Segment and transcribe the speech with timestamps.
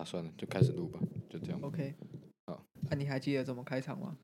[0.00, 0.98] 啊，算了，就开始录吧，
[1.28, 1.60] 就这样。
[1.60, 1.94] OK，
[2.46, 4.16] 好，那、你还记得怎么开场吗？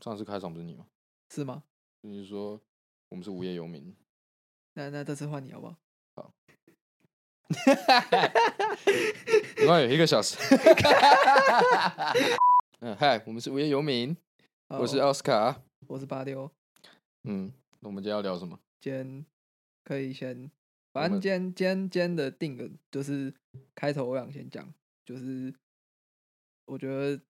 [0.00, 0.88] 上次开场不是你吗？
[1.32, 1.62] 是吗？
[2.00, 2.60] 你是说
[3.10, 3.94] 我们是无业游民？
[4.74, 5.76] 那那这次换你好不好？
[6.16, 6.34] 好。
[9.58, 10.36] 另外有，一个小时。
[12.80, 14.16] 嗯，嗨，我们是无业游民，
[14.66, 15.62] 我是好奥斯卡。
[15.86, 16.50] 我是八六，
[17.22, 18.58] 嗯，那我们今天要聊什么？
[18.80, 19.24] 今天
[19.84, 20.50] 可以先，我
[20.96, 23.32] 反正们今天今天今天的定个就是
[23.74, 24.72] 开头我想先讲，
[25.04, 25.52] 就是
[26.64, 27.20] 我觉得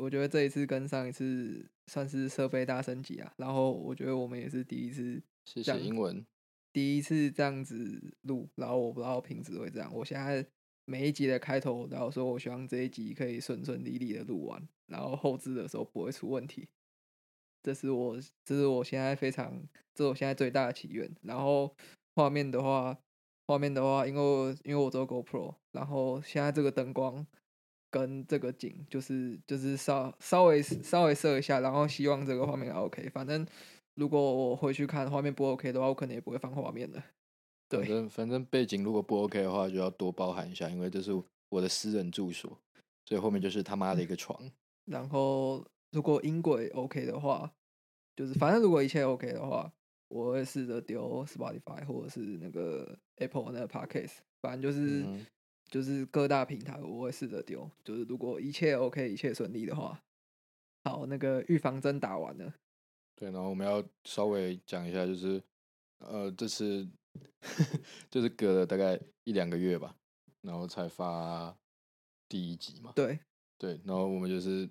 [0.00, 6.26] 我觉得这一次跟上一次算是设备大升级啊，然后我觉得我们也是第一次谢这样谢英文。
[6.72, 9.88] 第一次这样子录，然后我不知道品质会这样。
[9.94, 10.44] 我现在
[10.86, 16.66] 每一集的开头，然后说我希望这一集可以顺顺利利的录完，然后后置的时候不会出问题。
[17.62, 19.62] 这是我，这是我现在非常，
[19.94, 21.08] 这是我现在最大的祈愿。
[21.22, 21.72] 然后
[22.16, 22.98] 画面的话，
[23.46, 27.26] 画面的话，因为我因为我做 GoPro，然后现在这个灯光
[27.90, 33.08] 跟这个景，就是就是稍稍微稍微设一下，然后希望这个画面还 OK。
[33.10, 33.46] 反正
[33.94, 37.02] 如果我回去看画面不 OK 的话，我可能也不会放画面的。
[37.68, 41.12] 对，反正反正背景如果不 OK 的话，就要多包含一下，因为这是
[41.48, 42.58] 我的私人住所，
[43.06, 44.38] 所以后面就是他妈的一个床。
[44.86, 47.50] 然后如果音轨 OK 的话，
[48.16, 49.72] 就是反正如果一切 OK 的话，
[50.14, 55.26] 我会试着丢 Spotify 或者是那个 Apple 那个 Podcast，反正就是、嗯
[55.70, 57.68] 就是各大平台我会试着丢。
[57.82, 60.00] 就是如果一切 OK 一切顺利的话，
[60.84, 62.54] 好，那个预防针打完了，
[63.16, 65.42] 对，然后我们要稍微讲一下，就是
[65.98, 66.88] 呃，这次
[68.08, 69.96] 就是隔了大概一两个月吧，
[70.42, 71.56] 然后才发
[72.28, 72.92] 第一集嘛。
[72.94, 73.18] 对
[73.58, 74.68] 对，然后我们就是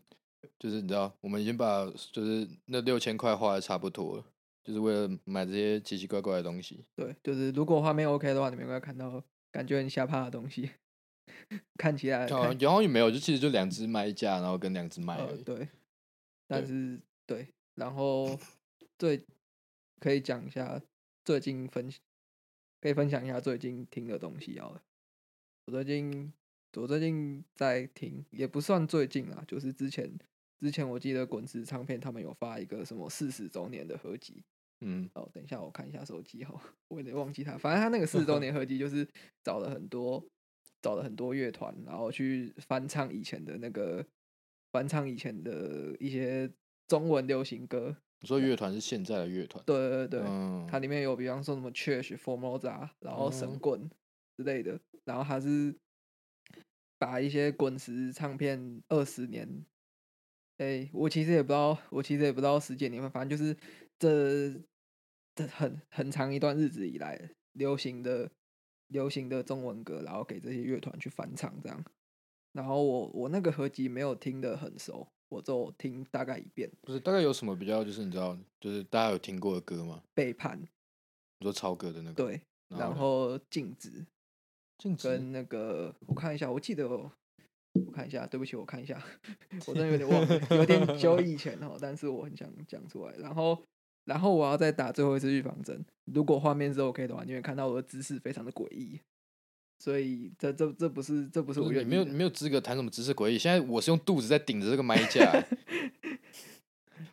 [0.57, 1.83] 就是你知道，我们已经把
[2.13, 4.25] 就是那六千块花的差不多了，
[4.63, 6.85] 就是为了买这些奇奇怪怪的东西。
[6.95, 10.71] 对，就是如果画面 OK 的话，你们会看到感觉很吓怕的东西，
[11.77, 15.37] 看起来好看像也没有，就其实就两只卖架，然后跟两只卖而已。
[15.37, 15.69] 呃对，
[16.47, 18.39] 但对是对，然后
[18.97, 19.23] 最
[19.99, 20.81] 可以讲一下
[21.25, 21.91] 最近分
[22.81, 24.81] 可以分享一下最近听的东西好了。
[25.65, 26.33] 我最近
[26.75, 30.17] 我最近在听，也不算最近啊，就是之前
[30.59, 34.43] 之前我记得滚石唱片他们有发一个什么四十周年的合集，
[34.81, 37.57] 嗯，哦，等一下我看一下手机哈，我有点忘记他。
[37.57, 39.07] 反正他那个四十周 年合集就是
[39.43, 40.25] 找了很多
[40.81, 44.05] 找了很多乐团，然后去翻唱以前的那个
[44.71, 46.51] 翻唱以前的一些
[46.87, 47.95] 中文流行歌。
[48.19, 53.89] 你说乐团是现在的乐团，对对对，嗯，它里面有比方说什么 Church、Formosa，然后神嗯棍
[54.37, 55.75] 之类的，然后它是
[56.97, 59.65] 把一些滚石唱片二十年，
[60.57, 63.53] 哎、我其实也不知道，我其实也不知道十几年份，反正就是
[64.03, 64.61] 这
[65.33, 68.29] 这很很长一段日子以来流行的
[68.87, 71.85] 流行的中文歌，然后给这些乐团去翻唱这样。
[72.51, 76.69] 然后我我那个合集没有听得很熟，我就听大概一遍。
[76.81, 80.03] 不是大概有什么比较，就是你知道，就是大家有听过的歌吗？
[80.13, 80.59] 背叛，
[81.39, 84.05] 你说超哥的那个，对，然呢后镜子，
[84.77, 87.11] 镜子跟那个我看一下，我记得我
[87.87, 89.01] 我看一下，对不起，我看一下，
[89.65, 93.13] 我真的有点忘了，有点久以前哦，但是我很想讲出来。
[93.13, 93.63] 然后，
[94.05, 98.99] 然后我要再打最后一次预防针，如果画面是 OK 的话，你会看到我的姿势非常的诡异，
[99.79, 103.37] 所以这这这不是这不是我愿意的是你没有你没有资格谈什么姿势诡异。
[103.37, 105.31] 现在我是用肚子在顶着这个麦架，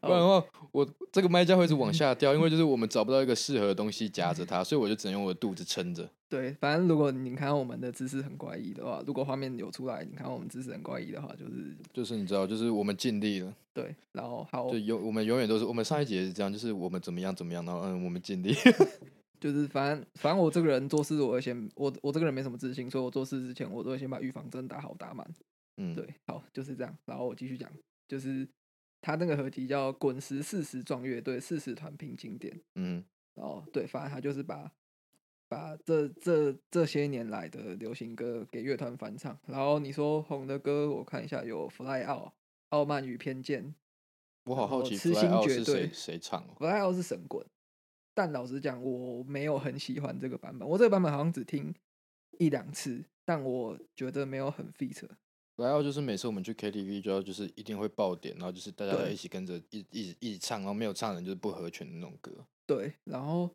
[0.00, 6.08] 不然的哦话，我这个麦架会一直往下掉，因为就是我们找不到一个适合的东西夹着它，所以我就只能用我的肚子撑着。
[6.28, 18.54] 对，反正如果你看到我们的姿势很怪异的话，如果画面有出来，你看到我们姿势很怪异的话，就是就是你知道，就是我们尽力了，对，然后好就永我们永远都是我们上一节也是这样，就是我们怎么样怎么样，然后嗯，我们尽力。
[19.40, 25.26] 就是反正反正我这个人做事，我会先我我这个人没什么自信，所以我做事之前我都会先把预防针打好打满。
[25.78, 26.94] 嗯，对，好就是这样。
[27.06, 27.68] 然后我继续讲，
[28.06, 28.46] 就是
[29.00, 32.54] 他那个合集叫《滚石四十壮乐队四十团拼经典》。
[32.74, 34.70] 嗯，然后对，反正他就是把
[35.48, 39.38] 把这这这些年来的流行歌给乐团翻唱。
[39.46, 42.28] 然后你说红的歌，我看一下有《Fly Out》、
[42.68, 43.64] 《傲慢与偏见》。
[44.44, 47.46] 我好好奇痴心绝对是谁谁唱哦？Fly Out 是神棍，
[48.14, 50.68] 但老实讲，我没有很喜欢这个版本。
[50.68, 51.74] 我这个版本好像只听
[52.38, 55.10] 一两次，但我觉得没有很 feature。
[55.60, 62.32] Fly Out 就是每次我们去 KTV 就要就是一定会爆点，然后就是大家一起跟着一一直一直唱，然后没有唱的人就是不合群的那种歌。
[62.66, 63.50] 对，然后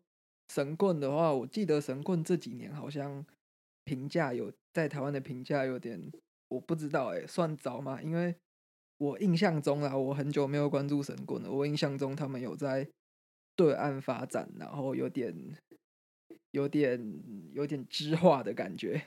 [0.54, 3.26] 神棍的话，我记得神棍这几年好像
[3.84, 6.00] 评价有在台湾的评价有点，
[6.46, 8.00] 我不知道哎、算早吗？
[8.00, 8.32] 因为
[8.98, 11.50] 我印象中啦，我很久没有关注神棍了。
[11.50, 12.88] 我印象中他们有在
[13.56, 15.34] 对岸发展，然后有点
[16.52, 17.20] 有点
[17.52, 19.02] 有点知化的感觉。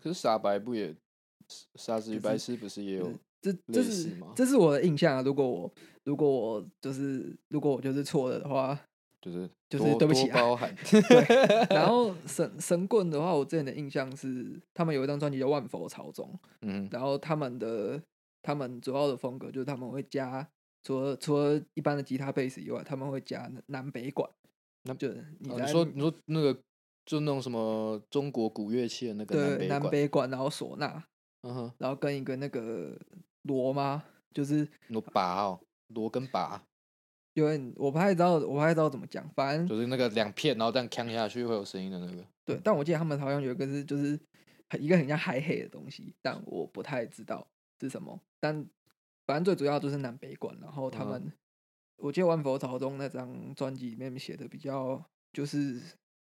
[0.00, 0.94] 可是傻白不也
[1.76, 5.22] 傻子与就是白痴不是也有这类这是这是我的印象啊。
[5.22, 5.72] 如果我
[6.04, 8.78] 如果我就是如果我就是错了的话，
[9.20, 11.66] 就是就是对不起啊包涵， 对。
[11.74, 16.28] 然 后神神棍的话，我之前的印象是他们有一张专辑叫《万佛朝宗》，
[16.62, 18.00] 嗯然后他们的
[18.42, 20.46] 他们主要的风格就是他们会加
[20.82, 24.28] 除了除了一般的吉他、贝斯以外，他们会加南北管。
[24.84, 26.54] 那就是你哦在你说你说那个
[27.04, 31.02] 就那种什么中国古乐器的那个南对南北管，北管，然后唢呐，
[31.42, 32.98] 嗯哼，然后跟一个那个
[33.42, 34.04] 螺吗？
[34.34, 36.62] 就是螺拔哦，螺跟拔，
[37.34, 42.24] 因为我不太知道，我不太知道怎么讲，反正就是那个两片，然后这样扛下去会有声音的那个。
[42.44, 44.18] 对，但我记得他们好像有一个是就是
[44.68, 47.46] 很一个很像海黑的东西，但我不太知道
[47.80, 48.20] 是什么。
[48.38, 48.54] 但
[49.26, 51.32] 反正最主要就是南北管，然后他嗯们、
[51.96, 55.02] 我记得《万佛朝宗》那张专辑里面写的比较
[55.32, 55.80] 就是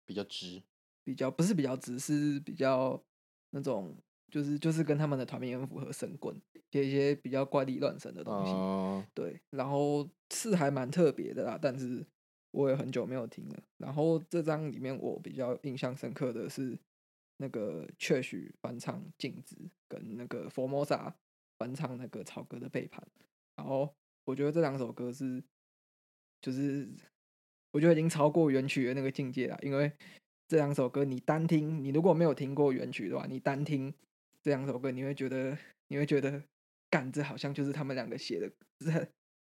[0.05, 0.61] 比较直，
[1.03, 3.01] 比较不是比较直，是比较
[3.49, 3.95] 那种
[4.29, 6.35] 就是就是跟他们的团名很符合神棍，
[6.71, 8.51] 写一些比较怪力乱神的东西。
[8.51, 12.05] 嗯，对，然后是还蛮特别的啦，但是
[12.51, 13.63] 我也很久没有听了。
[13.77, 16.77] 然后这张里面我比较印象深刻的是
[17.37, 19.55] 那个确许翻唱《镜子》
[19.87, 21.15] 跟那个佛摩萨
[21.57, 23.05] 翻唱那个草哥的背叛。
[23.55, 23.93] 然后
[24.25, 25.43] 我觉得这两首歌是，
[26.41, 26.87] 就是
[27.71, 29.91] 我觉得已经超过原曲的那个境界了，因为
[30.47, 33.93] 这两首歌你单听，你如果没有听过原曲的话，你单听
[34.49, 35.55] 这两首歌，你会觉得
[35.89, 36.41] 你会觉得，
[36.89, 38.91] 干这好像就是他们两个写的，这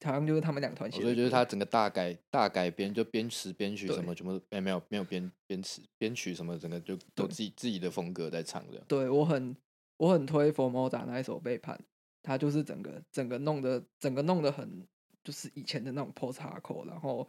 [0.05, 1.07] 好像就是他们两团写的歌。
[1.07, 8.83] 所以就是他整个大改大改编，就编词编曲什么全部，哎、没有没有编编词编曲什么，整个就都自己自己的风格在唱这样。
[8.85, 9.55] 对我很
[9.95, 11.81] 我很推佛摩达那一首背叛，
[12.21, 14.85] 他就是整个整个弄的整个弄得很
[15.23, 17.25] 就是以前的那种 post hardcore，然后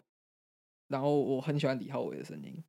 [0.88, 2.60] 然后我很喜欢李浩伟的声音，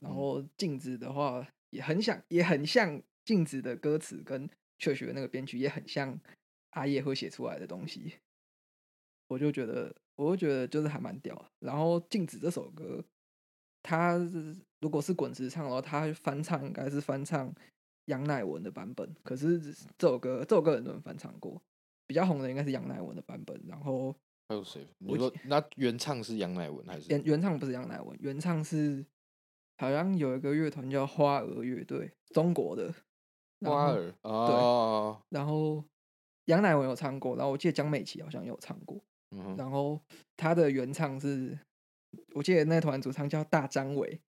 [0.00, 6.18] 然嗯后镜子的话也很像也很像镜子的歌词跟确学那个编曲也很像
[6.70, 8.14] 阿叶会写出来的东西，
[9.28, 11.50] 我就觉得我就觉得就是还蛮屌的。
[11.60, 13.04] 然后镜子这首歌，
[13.82, 14.16] 他
[14.80, 17.52] 如果是滚石唱的话，他翻唱应该是翻唱
[18.06, 19.14] 杨乃文的版本。
[19.22, 19.60] 可是
[19.98, 21.60] 这首歌这首歌很多人翻唱过，
[22.06, 23.60] 比较红的应该是杨乃文的版本。
[23.66, 24.16] 然后
[24.48, 24.86] 还有谁？
[24.98, 27.08] 你我说那原唱是杨乃文还是？
[27.10, 29.04] 原原唱不是杨乃文，原唱是
[29.76, 32.94] 好像有一个乐团叫花儿乐队，中国的。
[33.62, 35.84] 花儿哦，然后
[36.46, 38.98] 杨乃文有唱过，然后我记得江美琪好像也有唱过。
[39.32, 40.00] 嗯，然后
[40.36, 41.58] 他的原唱是，
[42.34, 44.20] 我记得那团主唱叫大张伟，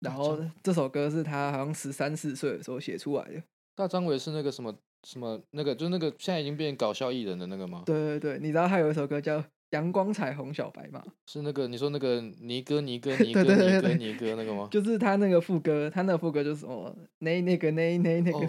[0.00, 3.42] 然后这首歌是他好像十三四岁的时候写出来的。
[3.74, 4.74] 大张伟是那个什么
[5.04, 7.82] 什么那个，就是那个现在已经变搞笑艺人的那个吗？
[7.86, 9.38] 对对对，你知道他有一首歌叫
[9.72, 14.68] 《阳光彩虹小白马》，是那个你说那个尼哥尼哥 尼哥尼哥尼哥那个吗？
[14.70, 18.46] 就是他那个副歌，他那个副歌就是什么那那个那那那个，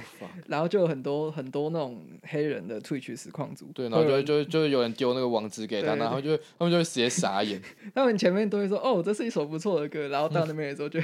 [0.48, 7.62] 然后就有很多很多那种黑人的退曲实况组，对，然后就就会就会有人丢那个网址给他，然后就会他们就会直接傻眼。
[7.96, 11.00] 他们前面都会说哦，这是一首不错的歌，然后到那边的时候就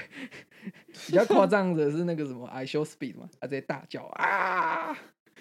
[1.07, 4.92] 比较夸张的是那个什么 I show speed 嘛，他直接大叫啊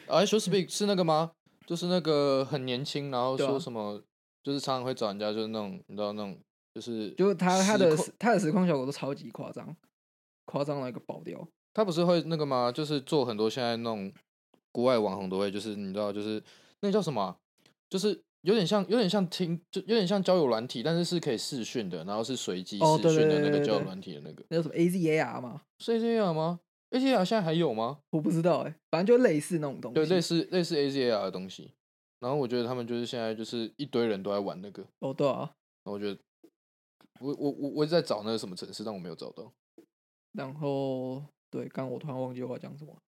[0.07, 1.33] ，！I s h o w Speed 是那个吗？
[1.67, 4.01] 就是那个很年轻，然后说什么，
[4.43, 6.39] 就是常常会找人家，就是那种你知道那种，
[6.75, 9.77] 就是就是他他的他的实况效果都超级夸张，
[10.45, 11.47] 夸张到一个爆掉。
[11.75, 12.73] 他不是会那个吗？
[12.73, 14.13] 就是做很多现在那种
[14.73, 16.43] 国外网红都会，就是你知道，就是
[16.81, 17.37] 那叫什么啊、
[17.89, 25.63] 就是有点像有点像听，就有点像交友软体，但是是可以视讯的，然后是随机视哦对对讯的那个交友软体的那个，那叫什么 AZAR 吗？
[25.79, 27.99] 是这样吗？AZR 现在还有吗？
[28.11, 29.95] 我不知道哎、反正就类似那种东西。
[29.95, 31.73] 对，类似类似 AZR 的东西。
[32.21, 35.39] 然后我觉得他们就是现在就是一堆人都在玩那个，哦，对啊。
[35.85, 36.19] 然后我觉得
[37.21, 39.53] 我我我我一直在找那个什么城市，但我没有找到。
[40.33, 43.01] 然后对，刚我突然忘记我要讲什么。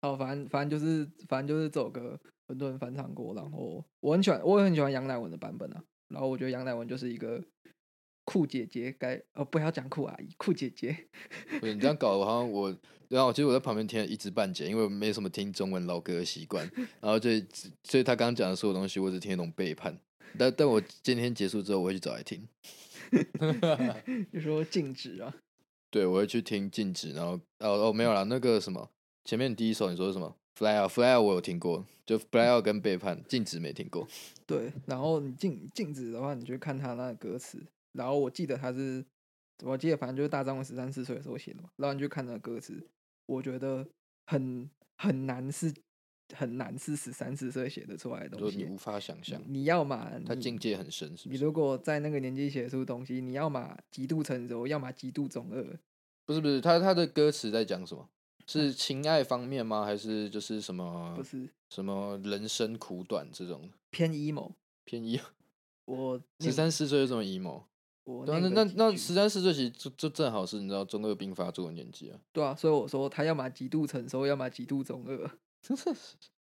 [0.00, 5.82] 好，反正反正就是反正就是这首歌很多人翻唱过，然后我很喜欢，我也很喜欢杨乃文的版本啊。
[6.08, 7.42] 然后我觉得杨乃文就是一个
[8.28, 10.94] 酷姐姐该，哦不要讲酷阿姨，酷姐姐。
[11.62, 12.76] 你这样搞得好像我，
[13.08, 16.70] 然后其实我在旁边听了一知半解，因为我没什么听中文老歌的习惯，
[17.00, 17.42] 然后所以
[17.84, 19.98] 所以他刚刚讲的所有东西，我只听得懂背叛。
[20.36, 22.46] 但但我今天结束之后，我会去找来听。
[24.30, 25.34] 就说禁止啊，
[25.90, 28.90] 对，我会去听禁止，然后哦哦没有啦，那个什么
[29.24, 34.06] 前面第一首你说什么？Fly Out，Fly Out 我有听过，就 Fly Out 跟背叛，禁止没听过。
[34.46, 37.62] 对，然后你禁禁止的话，你就看他那个歌词，
[37.98, 39.04] 然后我记得他是，
[39.64, 42.80] 我记得反正就是大张伟十三四岁的时候写的嘛，然后你就看那个歌词，
[43.26, 43.84] 我觉得
[44.26, 45.74] 很很难是
[46.34, 51.28] 很难是十三四岁写的出来的东西你无，法想象，你要嘛他境界很深，是是？
[51.28, 55.62] 你如果在那个年纪写出东西，你要嘛极度成熟，要么极度中二。
[56.24, 58.08] 不是不是，他他的歌词在讲什么？
[58.46, 59.84] 是情爱方面吗？
[59.84, 64.52] 还是就是什么不是什么人生苦短这种偏 emo。
[64.84, 65.20] 偏 emo？
[65.84, 67.64] 我十三四岁有什么 emo？
[68.26, 75.30] 对啊，那那那个几句十三四岁其实就就正好是你知道中二病发作的年纪啊，对啊，所以我说他要么极度成熟，要么极度中二。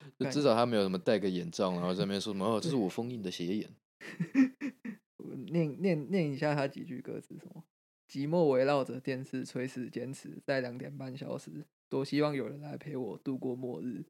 [0.18, 3.70] 干就至少他没有什么戴个眼罩，然后在那边说什么哦，这是我封印的邪眼。
[5.52, 7.64] 念念念一下他几句歌词，什么
[8.10, 11.66] 寂寞围绕着电视，垂死坚持在两点半消失。
[11.90, 14.04] 多希望有人来陪我度过末日，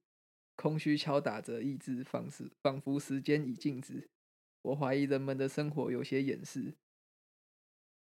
[0.54, 4.08] 空虚敲打着意志，仿时仿佛时间已静止。
[4.62, 6.74] 我怀疑人们的生活有些掩饰。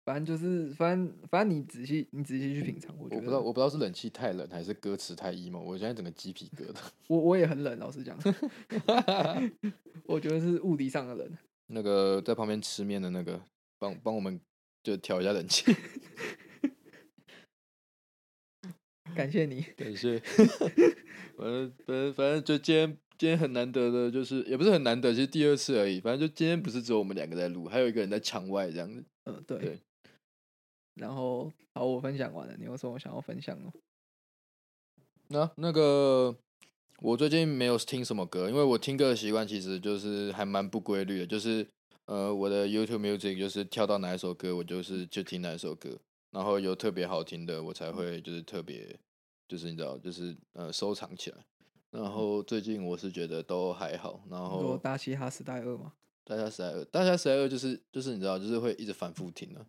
[0.08, 6.78] 反正就是，反正反正你仔细你仔细去品尝，我觉得我不知道，我不知道是冷气太冷还是歌词太 emo，我现在整个鸡皮疙瘩。
[7.08, 8.18] 我我也很冷，老实讲，
[10.08, 11.30] 我觉得是物理上的冷。
[11.66, 13.38] 那个在旁边吃面的那个，
[13.78, 14.40] 帮帮我们
[14.82, 15.76] 就调一下冷气，
[19.14, 20.18] 感谢你，感谢。
[21.36, 26.00] 反正反正反正就今天今天很难得的，就是也不是很难得，其实第二次而已。
[26.00, 29.04] 反正就今天不是只有我们两个在录，还有一个人在场外这样子。
[29.24, 29.58] 嗯，对。
[29.58, 29.78] 对
[30.98, 33.72] 然后，好，我分享完了，你有什么想要分享的？
[35.28, 36.34] 那那个
[37.00, 41.66] 我最近没有听什么歌，因为我听歌的习惯其实就是还蛮不规律的，就是
[42.06, 45.98] 呃我的 YouTube Music 就是跳到哪一首歌，我就是就听哪一首歌，
[46.30, 48.98] 然后有特别好听的我才会就是特别
[49.46, 51.36] 就是你知道就是呃收藏起来。
[51.90, 55.94] 然后最近我是觉得都还好，然后大嘻哈时代二吗？
[56.24, 59.64] 大嘻哈时代二，大嘻哈时代二就是就是你知道就是会一直反复听啊，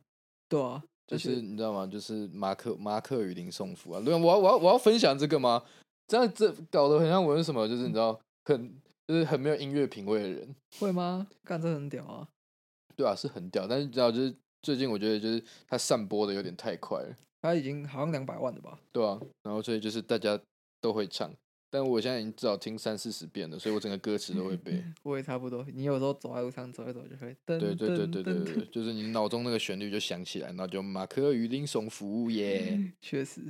[0.50, 1.88] 对啊，就是你知道吗？
[1.88, 5.64] 就是马克马克与林送福啊，对啊，我要我要我要分享这个吗？
[6.08, 7.68] 这样这搞得很像我是什么？
[7.68, 8.72] 就是你知道很
[9.08, 11.28] 就是很没有音乐品味的人，会吗？
[11.44, 12.28] 干这很屌啊！
[12.96, 18.80] 对啊，是很屌，但是你知道就是最近我觉得就是他散播的有点太快了，他已经好像两百万了吧？
[18.92, 20.40] 对啊，然后所以就是大家
[20.82, 21.32] 都会唱，
[21.70, 24.84] 但我现在已经至少听三四十遍了，所以我整个歌词都会背。
[25.04, 25.66] 我也差不多。
[25.74, 32.92] 你有时候走在路上走一走就会噔对对对噔对对噔对，就是你脑中那个旋律就响起来，然后就马克与林送福耶。
[33.02, 33.42] 确实，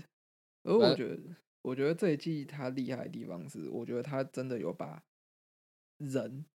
[0.64, 1.20] 而我反觉得，
[1.62, 5.02] 我觉得这一季他厉害的地方是，我觉得他真的有把
[5.98, 6.46] 人，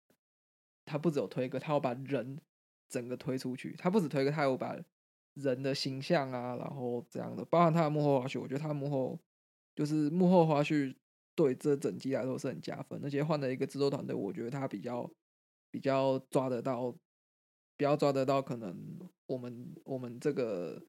[0.85, 2.39] 他不只有推歌，他要把人
[2.89, 3.75] 整个推出去。
[3.79, 4.77] 他不止推歌，他有把
[5.35, 9.19] 人的形象啊，然后这样的，包含他的幕后花絮，我觉得他幕后
[9.75, 10.95] 就是幕后花絮
[11.35, 15.11] 对这整季来说是很加分，而且换了一个制作团队，我觉得他比较
[15.71, 16.91] 比较抓得到，
[17.77, 18.77] 比较抓得到可能
[19.27, 20.81] 我们我们这个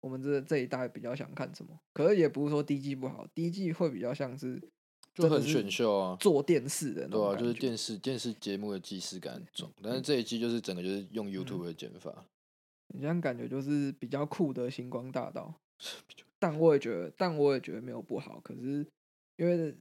[0.00, 4.60] 我们这这一代比较想看什么，可是也不是说第一季不好，第一季会比较像是
[5.14, 12.26] 就很选秀啊做电视的那对啊，就是电视电视节目的既视感很重，但是这一季就是整个就是用 YouTube 的剪法，
[12.88, 15.54] 你这样感觉就是比较酷的星光大道，
[16.40, 18.40] 但我也觉得，但我也觉得没有不好。
[18.40, 18.84] 可是
[19.36, 19.76] 因为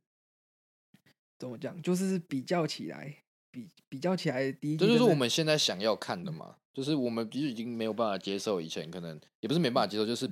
[1.41, 3.17] 怎么讲，就是比较起来，
[3.49, 10.29] 比比较起来，第一这就是我们现在想要看的嘛，就是我们其实已经没有办法接受以前可能也不是没办法接受，就是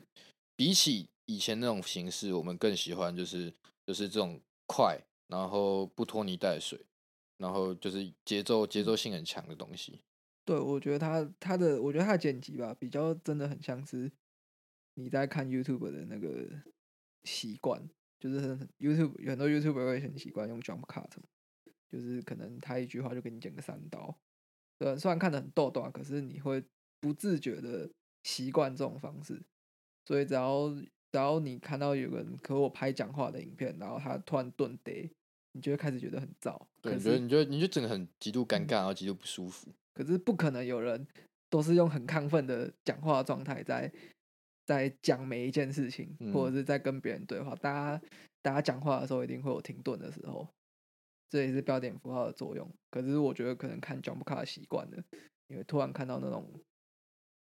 [0.56, 3.52] 比起以前那种形式，我们更喜欢就是
[3.88, 6.80] 就是这种快，然后不拖泥带水，
[7.40, 10.00] 然后就是节奏节奏性很强的东西。
[10.46, 14.12] 对，我觉得他他的，我觉得他的剪辑吧，比较真的很像是
[14.94, 16.48] 你在看 YouTube 的那个
[17.24, 17.90] 习惯，
[18.20, 21.10] 就是很 YouTube 有很多 YouTuber 会很习惯用 jump cut，
[21.90, 24.16] 就是可能他一句话就给你剪个三刀，
[24.78, 26.64] 对，虽然看得很逗逗啊，可是你会
[27.00, 27.90] 不自觉的
[28.24, 29.42] 习惯这种方式，
[30.06, 35.10] 所以只要只要你看到有个人和我拍讲话的影片，然后他突然顿呆，
[35.54, 39.74] 你就会开始觉得很燥，对，可你觉得你觉得你就整个很极度尴尬，然后极度不舒服。
[39.94, 41.08] 可是不可能有人
[41.50, 43.92] 都是用很亢奋的讲话状态在
[44.70, 47.56] 在讲每一件事情，或者嗯是在跟别人对话。
[47.56, 48.00] 大家
[48.44, 50.48] 大家讲话的时候一定会有停顿的时候，
[51.28, 52.72] 这也是标点符号的作用。
[52.92, 55.04] 可是我觉得可能看 Jump Cut 习惯了，
[55.48, 56.48] 因为突然看到那种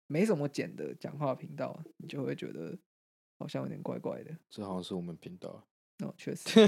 [0.07, 2.75] 没什么剪的讲话频道，你就会觉得
[3.37, 4.35] 好像有点怪怪的。
[4.49, 5.63] 这好像是我们频道。
[6.03, 6.49] 哦，确实，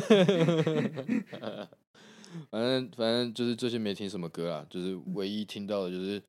[2.51, 6.21] 反正反正就是最近没听什么歌啊，就是唯一听到的就是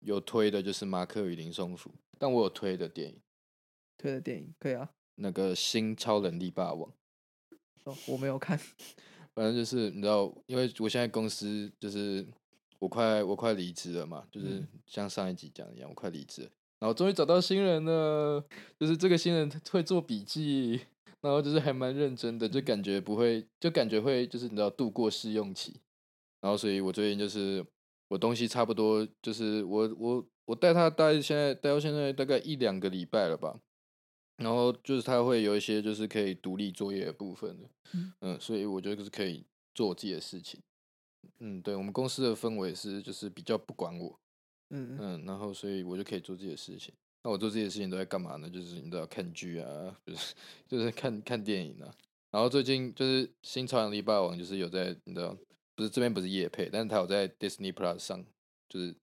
[0.00, 3.18] 有推的，就是马克与林松鼠，但我有推的电影，
[4.00, 4.88] 推的电影可以啊。
[5.16, 6.90] 那个新超能力霸王。
[7.84, 8.58] 哦，我没有看，
[9.34, 12.26] 反正就是你知道，因为我现在公司就是
[12.78, 18.44] 我快我快离职了嘛，就是嗯像上一集讲的一样，我快离职了，然后终于找到新人了，
[18.78, 20.80] 就是这个新人会做笔记，
[21.20, 25.80] 然后就是还蛮认真的，就感觉不会，就感觉会就是你知道度过试用期，
[26.40, 27.64] 然后所以我最近就是
[28.08, 33.58] 我东西差不多就是我我我带他大概现在带到现在大概一两个礼拜了吧，
[34.40, 39.44] 然后就是它会有一些就是可以独立作业的部分的，嗯嗯，所以我觉得是可以
[39.74, 40.60] 做我自己的事情。
[41.40, 44.18] 嗯，对我们公司的氛围是就是比较不管我，
[44.70, 46.92] 嗯，嗯，然后所以我就可以做自己的事情。
[47.22, 48.48] 那我做自己的事情都在干嘛呢？
[48.48, 50.34] 就是你知道看剧啊，就是
[50.66, 51.94] 就是看看电影啊。
[52.30, 55.36] 然后最近就是《新超能力霸王》，就是有在你知道，
[55.74, 58.24] 不是这边不是夜配，但是它有在 Disney Plus 上，
[58.68, 58.94] 就是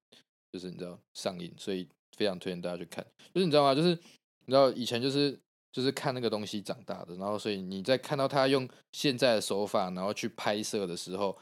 [0.52, 3.06] 就是你知道上映，所以非常推荐大家去看。
[3.34, 3.76] 就是你知道吗？
[3.76, 4.00] 就是
[4.48, 5.38] 你知道以前就是
[5.74, 11.38] 就是看那个东西长大的，然后所以你在看到他用现在的手法，然后去拍摄的时候，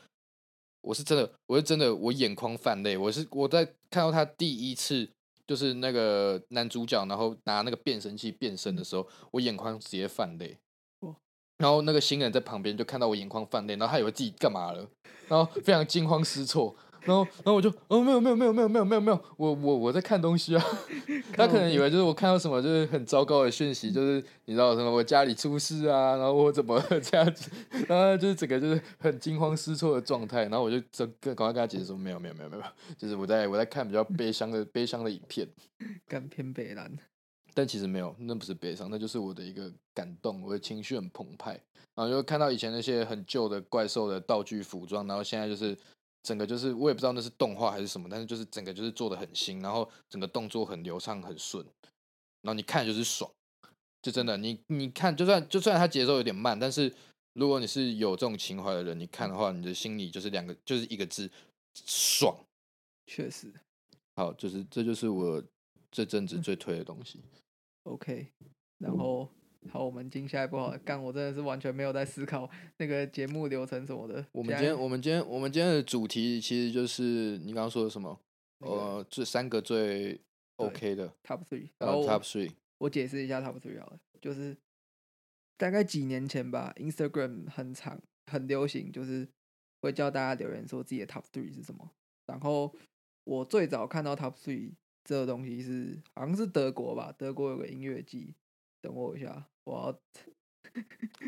[0.82, 2.98] 我是真的，我是真的，我眼眶泛泪。
[2.98, 5.08] 我是我在看到他第一次
[5.48, 10.58] 就是那个男主角，然后拿那个变声器变身的时候，我眼眶直接泛泪。
[11.02, 11.16] 哇
[11.58, 14.86] 然后那个新人在旁边就看到我眼眶泛泪，然后他以为自己干嘛了，
[15.30, 16.76] 然后非常惊慌失措。
[17.06, 20.64] 然后，然后我就，哦，没有，没有，没有，没有，没有，没有，没有，我，我，我在看东西啊。
[21.34, 27.50] 他可能以为就是我看到什么就是很糟糕的讯息，就是你知道什么我家里出事啊，然后我怎么 这样子，
[27.88, 30.44] 然后就是整个就是很惊慌失措的状态。
[30.44, 32.64] 然后我就这赶快跟他解释说，没有，没有，没有，没有，
[32.98, 35.48] 就是我在我在看比较悲伤的悲伤的影片。
[36.08, 36.92] 干偏北蓝，
[37.54, 41.52] 但其实没有，那不是悲伤，那就是我的一个感动，我的情绪很澎湃，
[41.94, 45.78] 然后就看到以前那些很旧的怪兽的道具服装，然后现在就是
[46.26, 51.64] 整个就是我也不知道那是动画还是什么，但是就是整个就是做的很新，然后整个动作很流畅很顺，
[52.42, 53.32] 然后你看就是爽，
[54.02, 56.92] 就真的你你看就算就算它节奏有点慢，但是
[57.34, 61.30] 如果你是有这种情怀的人，你看的话，你的心里就是两个就是一个字
[61.86, 62.36] 爽。
[63.06, 63.54] 确实
[64.16, 65.44] 好，就是这就是我
[65.92, 67.22] 这阵子最推的东西。
[67.84, 68.32] OK。
[68.80, 69.30] 然后
[69.72, 70.78] 好，我们进下一步好了。
[70.80, 74.26] 干，我真的是完全没有在思考那个节目流程什么的。
[74.32, 78.20] 我们今天我们今天我们今天的主题其实就是你刚刚说的什么？
[78.60, 80.20] 那个呃，这三个最
[80.58, 82.52] OK 的，Top Three，呃然后，Top Three。
[82.78, 84.56] 我解释一下 Top Three 好了，就是
[85.58, 88.00] 大概几年前吧，Instagram 很长
[88.32, 89.28] 很流行，就是
[89.82, 91.92] 会叫大家留言说自己的 Top Three 是什么。
[92.28, 92.74] 然后
[93.24, 94.72] 我最早看到 Top Three
[95.04, 98.36] 这个东西是好像是德国吧，德国有个音乐季。
[98.82, 100.00] 等我一下，我要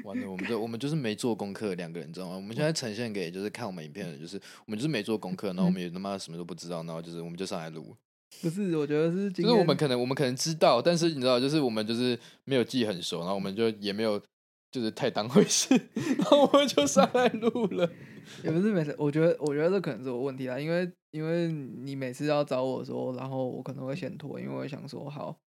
[0.04, 2.36] 完了，我们就我们就是没做功课两个人，你知道吗？
[2.36, 7.96] 我们现在呈现给就是看我们影片的人，就是我们就是没做功课，然后我们也他妈什么都不知道，然后就是我们就上来录。
[8.42, 14.22] 不是，我觉得是就是我们可能我们可能知道，但是你知道，就是我们就是没有记很熟，然后我们就也没有
[14.70, 15.74] 就是太当回事，
[16.18, 17.90] 然后我们就上来录了。
[18.44, 25.38] 也不是每次，我觉得我觉得这可能是我问题啦，因为因为你每次要找我说，然后我可能会先拖，因为我想说好，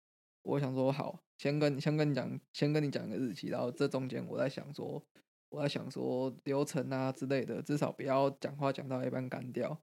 [0.45, 5.03] 我想说好，先跟先跟你讲，先跟你讲一个日期，然后这中间我在想说，
[5.49, 9.81] 我在想说流程啊之类的，至少不要讲话讲到一半干掉。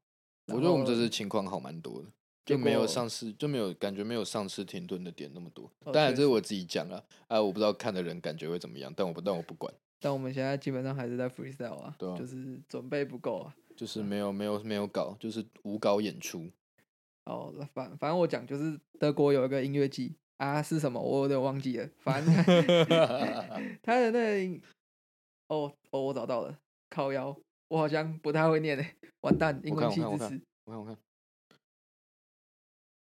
[0.50, 2.10] 我觉得我们这次情况好蛮多的，
[2.46, 5.66] 就没有上次就没有感觉没有上次停顿的点那么多。
[5.84, 13.56] 哦当然这是我自己讲了，啊，我不知道看的人感觉会怎么样，但我不但我不管，但我们现在基本上还是在 freestyle 啊，对啊就是准备不够啊。
[13.76, 16.48] 就是没有没有没有搞，就是无稿演出。
[17.26, 22.44] 哦，那反反正我讲就是德国有一个音乐季啊，是什么我有点忘记了，反正他
[23.84, 24.66] 他的那個
[25.48, 27.36] 哦哦，我找到了，靠腰，
[27.70, 30.46] 我好像不太会念诶，完蛋，英文看我看我看系支持。
[30.66, 30.98] 我看我看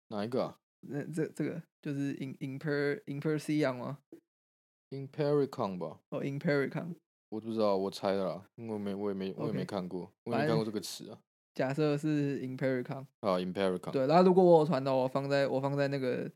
[0.09, 3.99] 哪一个啊那这这个就是 in imper impersion 吗
[4.91, 6.95] ？？Impericon 吧，哦，impericon。
[7.31, 11.19] 我不知道，我猜的啦，因为我没我也没我也没看过，我也没看过这个词啊。
[11.55, 16.31] 假设是 impericon，啊，Impericon，对，然后如果我有传到，我放在我放在那个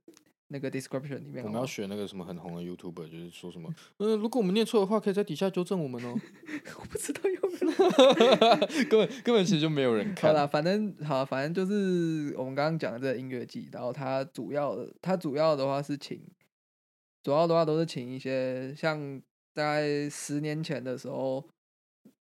[0.48, 1.44] 那个 description 里面。
[1.44, 6.14] 我们要选那个什么很红的 YouTuber，就是说什么，嗯、如果我们念错的话，可以在底下纠正我们哦。
[6.80, 7.68] 我不知道有没有。
[8.88, 10.34] 根本根本其实就没有人 好看。
[10.34, 16.20] 啦，反正好，反正就是我们刚刚讲的这个音乐季，然后它主要的，它主要的话是请，
[17.22, 19.20] 主要的话都是请一些像
[19.54, 21.46] 大概十年前的时候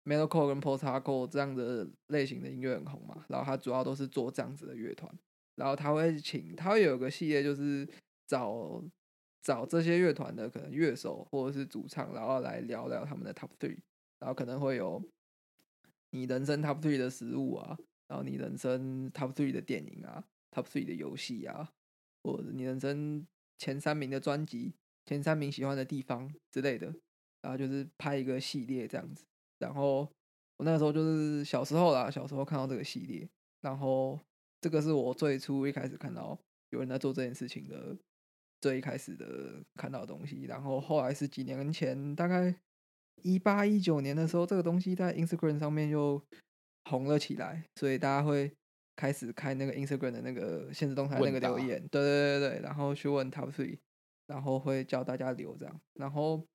[0.05, 5.13] ，metalcore 跟 post hardcore 这样的类型的音乐很红嘛，然后它主要都是做这样子的乐团，
[5.57, 7.87] 然后他会请，他会有个系列就是
[8.33, 8.83] 找
[9.43, 13.77] 找这些乐团的可能乐手或者是主唱，然后来聊聊他们的 top three，
[14.19, 15.03] 然后可能会有
[16.13, 17.77] 你人生 top three 的食物啊，
[18.09, 21.71] 然后你人生 top three 的电影啊，top three 的游戏啊，
[22.23, 23.27] 或者你人生
[23.59, 24.73] 前三名的专辑、
[25.05, 26.87] 前三名喜欢的地方之类的，
[27.43, 29.27] 然后就是拍一个系列这样子。
[29.59, 30.09] 然后
[30.57, 33.29] 我那时候就是小时候啦，小时候看到这个系列，
[33.61, 34.19] 然后
[34.63, 36.39] 这个是我最初一开始看到
[36.71, 37.95] 有人在做这件事情的
[38.63, 40.45] 最一开始的看到的东西。
[40.45, 42.55] 然后后来是几年前，大概
[43.23, 46.23] 一八一九年的时候，这个东西在 Instagram 上面又
[46.89, 48.51] 红了起来，所以大家会
[48.97, 53.79] 开始开那个 Instagram 的那个现实动态那个留言，对对对对，然后去问 Top Three，
[54.27, 55.81] 然后会叫大家留这样。
[55.95, 56.47] 然后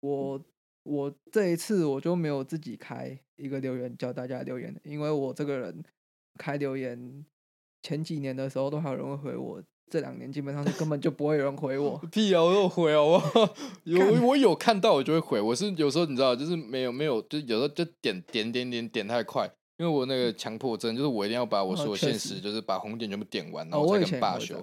[0.00, 0.44] 我
[0.82, 5.84] 我这一次我就没有自己开一个留言叫大家留言的，因为我这个人
[6.38, 7.24] 开留言
[7.82, 11.98] 前几年的时候都还有人会回我，这两年基本上是根本就不会有人回我。
[12.12, 12.40] 屁啊！
[12.42, 13.54] 我有回好不好？
[13.82, 15.40] 有我有看到我就会回。
[15.40, 24.56] 我是有时候你知道，就是没有没有，就有时候就点点点点点太快，因为我那个强迫症，就是我一定要把我哦所有现实，就是把红点全部点完，然哦，后才跟罢休。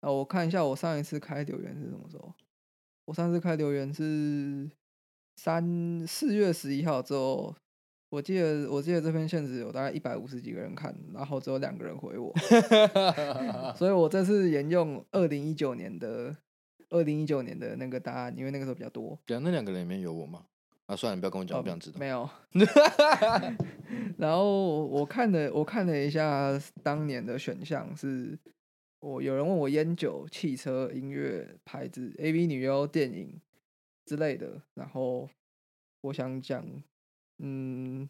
[0.00, 2.32] 啊，我看一下我上一次开留言是什么时候？
[3.04, 4.70] 我上次开留言是
[5.36, 7.54] 三四月十一号之后，
[8.14, 12.32] 我记得我记得这篇现实有大概一百五十几个人看，然后只有两个人回我，
[13.74, 16.36] 所以我这次沿用二零一九年的
[16.90, 19.18] 二零一九年的那个答案，因为那个时候比较多。
[19.26, 20.46] 对啊，那两个人里面有我吗？
[20.86, 21.96] 啊，算了，你不要跟我讲，我不想知道。
[21.96, 22.30] 哦没有。
[24.16, 28.38] 然后我看了我看了一下当年的选项是，
[29.00, 33.40] 我有人问我烟酒、汽车、音乐、牌子、AV 女优、电影
[34.06, 35.28] 之类的，然后
[36.02, 36.64] 我想讲，
[37.38, 38.08] 嗯，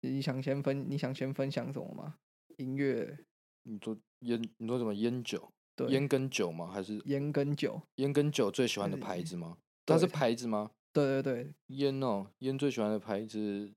[0.00, 2.18] 你想先分你想先分享什么吗？
[2.58, 3.18] 音乐
[3.64, 5.52] 你说烟，你说什么烟酒？
[5.74, 6.70] 对烟跟酒吗？
[6.70, 9.56] 还是烟跟酒，烟跟酒最喜欢的牌子吗？
[9.86, 10.70] 它是 牌子吗？
[10.92, 13.72] 对对对，烟哦，烟最喜欢的牌子，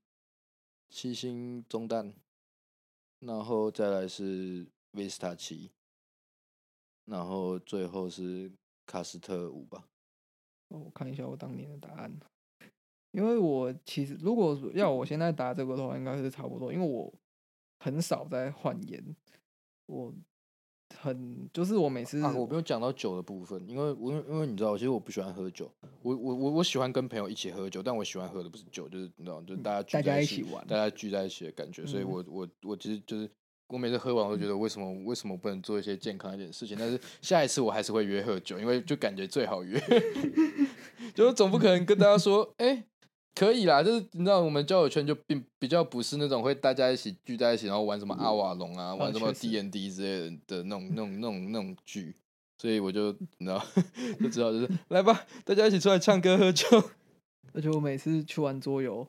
[0.89, 2.13] 七星中弹，
[3.19, 5.71] 然后再来是 Vista 七，
[7.05, 8.51] 然后最后是
[8.85, 9.87] 卡斯特五吧。
[10.67, 12.19] 哦我看一下我当年的答案，
[13.15, 17.11] 因为我其实如果要我现在答这个的话，应该是差不多，因为我
[17.79, 19.01] 很少在换烟，
[19.85, 20.13] 我
[20.97, 33.29] 很就是我每次啊，我没有讲到酒的部分，因为我因为你知道，其实我不喜欢喝酒，我我我我喜欢跟朋友一起喝酒，但我喜欢喝的不是酒，就是你知道，就是大家聚大家在一起玩大家聚在一起的感觉，所以嗯我我我其实就是。
[33.69, 36.77] 我每次喝完，我都觉得为什么为什么不能做一些健康一点的事情？
[36.79, 39.81] 但是下一次我还是会约喝酒，因为就感觉最好约。
[41.15, 42.85] 就是总不可能跟大家说，哎、
[43.35, 52.15] 可以啦，就是你知道，我们交友圈就并比较不是那种会大家一起聚在一起，然后玩什么阿瓦隆啊，玩什么 D N D 之类的的那种那种那种那种剧，
[52.57, 53.61] 所以我就你知道
[54.21, 56.65] 就知道 就是来吧，大家一起出来唱歌喝酒。
[57.53, 59.05] 而且我每次去玩桌游，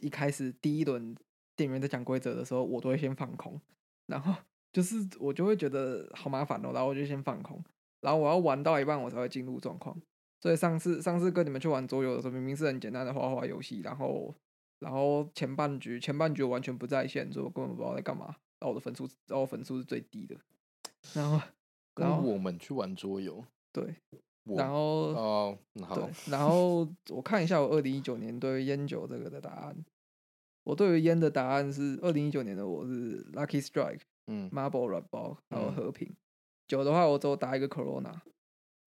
[0.00, 1.14] 一开始第一轮
[1.54, 3.60] 店员在讲规则的时候，我都会先放空，
[4.06, 4.34] 然后
[4.72, 7.62] 就是我就会觉得好麻烦哦，然后我就先放空，
[8.00, 9.94] 然后我要玩到一半我才会进入状况。
[10.40, 14.34] 所以上次上次跟你们去玩桌游的时候，明明是很简单的画画游戏，然后
[14.80, 18.26] 然后前半局前半局我完全不在线，所以我根本不知道在干嘛，
[18.60, 20.36] 然后我的分数然后我分数是最低的，
[21.14, 21.40] 然后
[21.94, 23.94] 跟然后我们去玩桌游，对，
[24.56, 24.78] 然后
[25.14, 29.84] 哦，嗯好对，，然后我看一下我二零一九年对于烟酒这个的答案。
[30.64, 36.14] 我对于烟的答案是二零一九年的我是 Lucky Strike、嗯 Marble 软包还有嗯和平。
[36.66, 38.12] 酒的话，我只有打一个 Corona。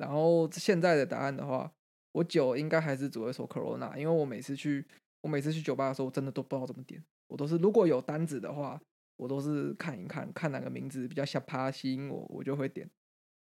[0.02, 1.72] 然后现在的答案的话，
[2.14, 4.84] 我酒应该还是只会说 Corona，因为我每次去
[5.22, 7.02] 我每次去酒吧的时候，我真的都不知道怎么点。
[7.28, 8.82] 我都是如果有单子的话，
[9.18, 12.90] 我都是看一看，看哪个名字比较下趴吸引我，我就会点。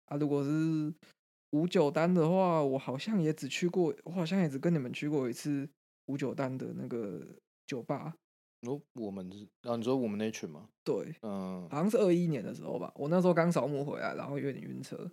[0.05, 0.93] 啊，如果是
[1.49, 5.67] 五九单的话，我好像也只去过，我好像也只跟你们去过一次
[6.05, 7.25] 五九单的那个
[7.65, 8.13] 酒吧。
[8.67, 10.69] 哦，我们是，然后你说我们那群吗？
[10.83, 15.11] 对，嗯，好像是二一年的时候吧，我那时候刚扫墓回来，然后有点晕车。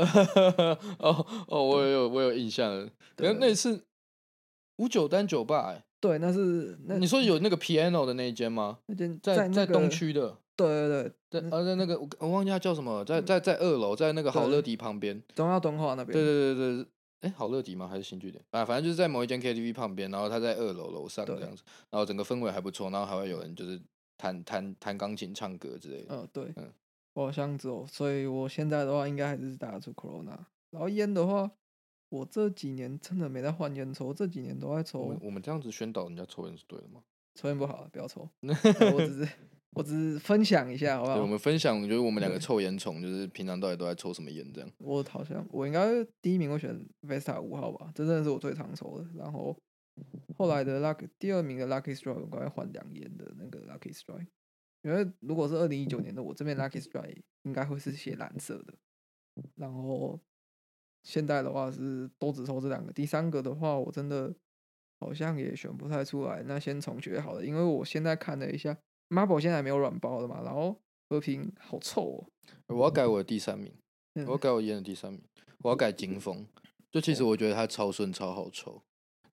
[0.98, 3.84] 哦哦，我有我有印象了，对那那次
[4.76, 8.78] 五九单酒吧、欸，对，那是那你说有那个 piano 的那一间吗？
[8.86, 15.22] 那间在在那东区的，对对对，在啊在那个我我忘记它叫什么，在在在二楼，在那个好乐迪旁边。
[15.34, 16.12] 中央东华那边。
[16.12, 16.86] 对对对对，
[17.22, 17.88] 哎，好乐迪吗？
[17.88, 18.42] 还是新据点？
[18.50, 23.80] 啊，反正就是在某一间 KTV 旁边，然后它在二楼楼上这样子，然后整个氛围还不错，然后还会有人就是
[24.16, 26.14] 弹弹弹钢琴、唱歌之类的。
[26.14, 26.72] 嗯，对，嗯
[27.18, 30.38] 我好像只有，所以我现在的话应该还是打得出 Corona。
[30.70, 31.50] 然后烟的话，
[32.10, 37.02] 我这几年真的没在换烟抽，这几年都在我抽们，我们这样子宣导人家抽烟是对的吗？
[37.34, 38.28] 抽烟不好，不要抽。
[38.94, 39.32] 我只是
[39.72, 41.26] 我只是分享一下，好不对，我好？
[41.26, 44.70] 们分享就是我们两个 对臭烟虫，就是平常到底都在抽什么烟这样。
[44.78, 49.04] 我好像我应该第一名会选 Vesta 五号吧，这真的是我最常抽的。
[49.16, 49.56] 然后
[50.36, 54.28] 后来的 Lucky 第二名的 Lucky Strike 我刚才换两烟的那个 Lucky Strike，
[54.82, 58.74] 因为如果是二零一九年的我这边 Lucky Strike 应该会是写蓝色的，
[59.56, 60.20] 然后
[61.02, 64.34] 现在的话是都只抽这两个，第三个的话我真的
[65.00, 68.76] 好像也选不太出来，那先重学好了，因为我现在看了一下
[69.08, 72.26] Marble 现在还没有软包的嘛，然后和平好臭
[72.66, 73.72] 哦，我要改我的第三名，
[74.14, 75.22] 嗯我要改我烟的第三名，
[75.58, 76.46] 我要改金风。
[76.90, 78.82] 就其实我觉得它超顺超好抽，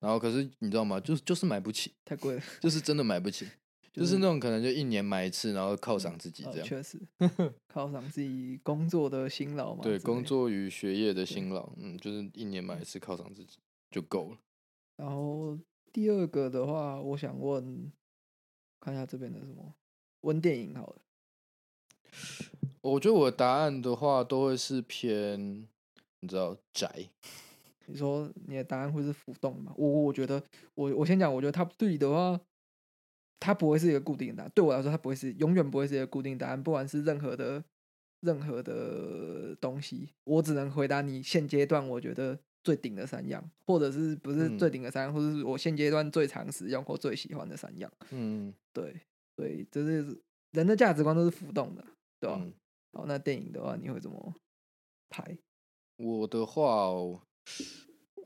[0.02, 1.00] 然后可是你知道吗？
[1.00, 2.42] 就是就是买不起，太贵了。
[2.60, 3.48] 就是真的买不起。
[3.96, 6.68] 就是那种可能就一年买一次，然后犒赏自己呃这样。
[6.68, 7.00] 确实
[7.74, 9.84] 犒赏自己工作的辛劳嘛。
[9.84, 10.24] 对，工。
[10.24, 13.58] 作与学业的辛劳，嗯，就是一年买一次犒赏自己
[13.92, 14.38] 就够了。
[14.98, 15.58] 然后
[15.94, 17.92] 第二个的话，我想问，
[18.80, 19.76] 看一下这边的什么，
[20.22, 21.02] 问电影好了。
[22.82, 25.68] 我觉得我的答案的话，都会是偏，
[26.20, 27.10] 你知道宅。
[27.88, 29.74] 你说你的答案会是浮动吗？
[29.78, 30.42] 我我觉得，
[30.74, 32.40] 我我先讲，我觉得 Top Three 的话，
[33.40, 34.52] 它不会是一个固定的答案。
[34.56, 37.64] 对我来说，它不会是永远不会是一个固定答案，不管是任何的
[38.22, 47.92] 任何的东西，我只能回答你现阶段我觉得最顶的三样，或者是不是最嗯顶的三样，或者是我现阶段最常使用或最喜欢的三样。
[48.12, 49.00] 嗯对，
[49.36, 50.20] 所以这是
[50.52, 51.86] 人的价值观都是浮动的，
[52.20, 52.54] 对吧、嗯，
[52.94, 54.34] 好，那电影的话，你会怎么
[55.10, 55.38] 拍？
[55.98, 57.22] 我的话哦，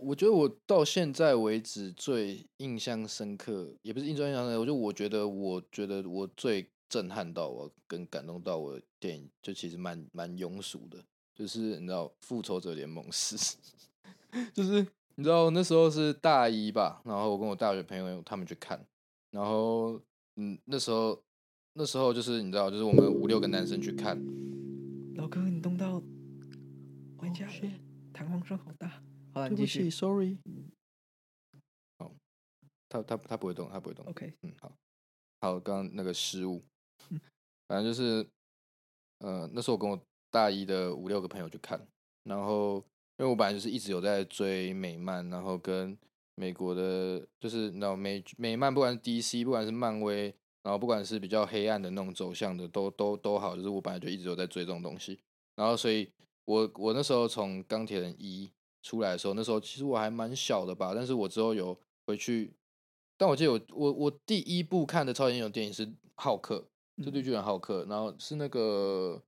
[0.02, 11.04] 我觉得我到现在为止最印象深刻，也不是印象深刻，我就我觉得，我觉得我最震撼到我跟感动到我的电影，就其实蛮蛮庸俗的，
[11.36, 13.36] 就是你知道《复仇者联盟四》，
[14.54, 18.84] 就是你知道那时候是大一吧，然后我跟我大学朋友他们去看，
[19.32, 20.02] 然后
[20.38, 21.22] 嗯那时候
[21.74, 24.18] 那时候就是你知道，就是我们五六个男生去看，
[25.16, 26.02] 老哥，你动到
[27.18, 27.72] 玩家 Oh,
[28.14, 28.99] 弹簧声好大。
[29.40, 29.90] 好了，对不你继续起。
[29.90, 30.38] ，sorry。
[31.98, 32.12] 好，
[32.90, 34.06] 他他他不会动，他不会动。
[34.08, 34.72] OK，嗯，好，
[35.42, 36.64] 好，刚刚那个失误
[37.10, 37.20] 嗯，
[37.68, 38.28] 反正就是，
[39.20, 40.00] 呃，那时候我跟我
[40.32, 41.88] 大一的五六个朋友去看，
[42.24, 42.84] 然后
[43.18, 45.98] 因为我本来就是一直有在追美漫，然后跟
[46.36, 55.20] 美国的，就是你知道美美漫，不管是 DC，不管是漫威，然后不管是比较黑暗的那种走向的，都都都好，就是我本来就一直有在追这种东西，
[55.56, 56.10] 然后所以
[56.46, 58.50] 我我那时候从钢铁人一
[58.82, 62.54] 出来的时候，那时候其实我还蛮小的吧，但是我之后有回去，
[63.18, 66.68] 但我记得我我我第一部看的超级英雄电影是浩克，
[67.04, 69.22] 是绿嗯巨人浩克，然后是那个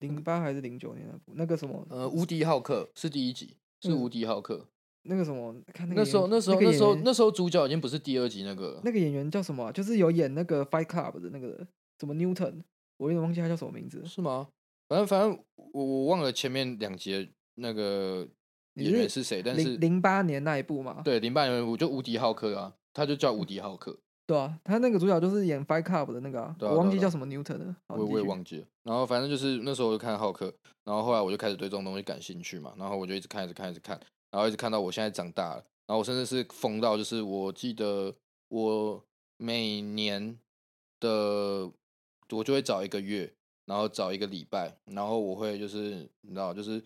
[0.00, 1.32] 零八还是零九年那部？
[1.34, 4.66] 那个什么，呃无敌浩克是第一集，是嗯无敌浩克。
[5.04, 11.66] 那个什么，看那个那时候那时候那时候那时候主角已经不是第二集那个了，那个演员叫什么啊、就是有演那个 Fight Club 的那个
[11.98, 12.62] 什么 Newton，
[12.98, 14.04] 我有点忘记他叫什么名字。
[14.06, 14.48] 是吗？
[14.88, 18.30] 反正反正我我忘了前面两集的那个你
[18.74, 27.76] 演员是是谁，但是零八年那一部嘛，对零八年那一部就无敌浩克啊，他就叫无敌浩克，对啊，他那个主角就是演 Fight Club 的那个、我忘记叫什么 Newton 了。
[27.88, 28.66] 好我我也你继续忘记了。
[28.84, 30.52] 然后反正就是那时候我就看浩克，
[30.84, 38.14] 然后后来我就开始对这种东西感兴趣嘛，然后我就一直看，一直看，一直看，然后一直看到我现在长大了，然后我甚至是疯到就是我记得
[38.48, 39.02] 我
[39.36, 40.38] 每年
[40.98, 41.70] 的
[42.30, 43.30] 我就会找一个月，
[43.66, 46.82] 然后找一个礼拜，然后我会就是你知道就是。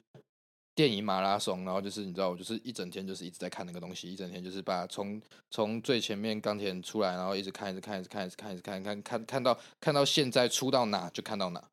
[0.76, 11.70] 电影马拉松，然后就是你知道，我就是一整天就是一直在看那个东西，一整天就是把从从最前面钢铁人出来，然后一直看，一直看，一直看，一直看，一直看，看看看到看到现在出到哪就看到哪。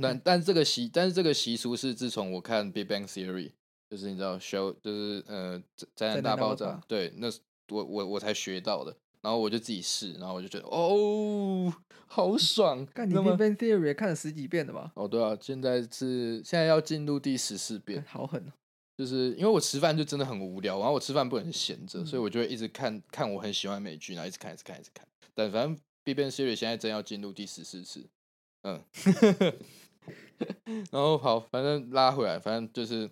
[0.00, 3.48] 但但这个习，但是这个习俗是自从我看《Big Bang Theory》，
[3.90, 8.96] 就是你知道 show，就是呃灾灾难大爆炸大爆炸，对，那是我我我才学到的。
[9.22, 11.72] 然后我就自己试，然后我就觉得哦，
[12.06, 12.84] 好爽！
[12.86, 14.92] 看你那 Bang Theory 也看了十几遍了吧？
[14.94, 18.52] 哦，对啊，现在是现在要进入第十四遍，好狠哦！
[18.96, 25.06] 就是因为我吃饭就真的很无聊，然后我吃饭不能闲着，所以嗯我就会一直看看我很喜欢美剧，然后一直看，一直看，一直看。
[25.34, 28.04] 但反正《Big Bang Theory》现在真要进入第十四次，
[28.62, 28.82] 嗯，
[30.90, 33.08] 然后好，反正拉回来，反正就是，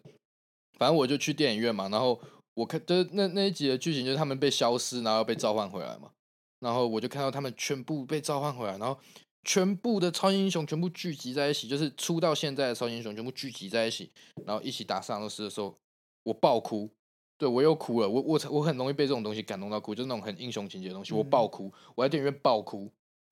[0.79, 2.21] 反正我就去电影院嘛，然后
[2.59, 6.11] 我看就是那那一集的剧情就是他们被消失，然后被召唤回来嘛，
[6.59, 8.99] 然后我就看到他们全部被召唤回来，然后
[9.45, 14.11] 全部的超级英雄全部聚集在一起，就是出到现在的超级英雄全部聚集在一起，
[14.45, 15.73] 然后一起打萨诺斯的时候，
[16.25, 16.91] 我爆哭，
[17.39, 22.91] 对我又哭了，我我我很容易被这种东西感动到哭，就是那种很英雄情节的东西，我爆哭，我在电影院爆哭，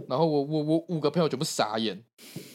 [0.08, 2.00] 然后我我我五个朋友全部傻眼，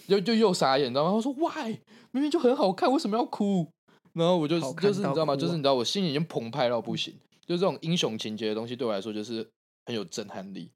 [0.08, 1.12] 就就又傻眼，你知道吗？
[1.12, 1.78] 他说 why
[2.12, 3.68] 明明就很好看，为什么要哭？
[4.14, 5.36] 然后我就就是你知道吗？
[5.36, 7.14] 就是你知道我心里已经澎湃到不行，
[7.46, 9.50] 就这种英雄情节的东西对我来说就是
[9.86, 10.72] 很有震撼力，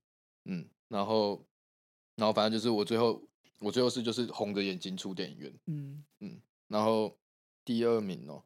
[0.45, 1.45] 嗯，然后
[2.15, 3.21] 然后反正就是我最后
[3.59, 7.17] 我最后是就是红着眼睛出电影院，嗯嗯，然后
[7.63, 8.43] 第二名哦，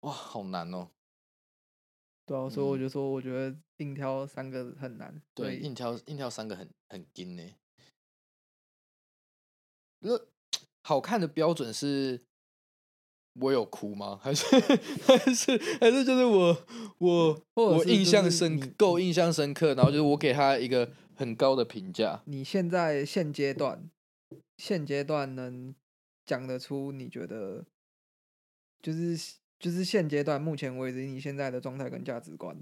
[0.00, 0.88] 哇，好难哦，
[2.26, 5.12] 对啊，所以我嗯就说，我觉得硬挑三个很难。
[5.34, 7.42] 所对，硬挑硬挑三个很很硬呢。
[10.00, 10.10] 那
[10.82, 12.22] 好看的标准是，
[13.40, 14.18] 我有哭吗？
[14.22, 14.44] 还是
[15.06, 16.56] 还是还是就是我
[16.98, 22.22] 我我印象深你够印象深刻，然后就是我给他一个很高的评价。
[22.26, 23.90] 你现在现阶段，
[24.56, 25.74] 现阶段能
[26.24, 27.64] 讲得出你觉得，
[28.82, 32.56] 就是就是现阶段目前为止你现在的状态跟价值观，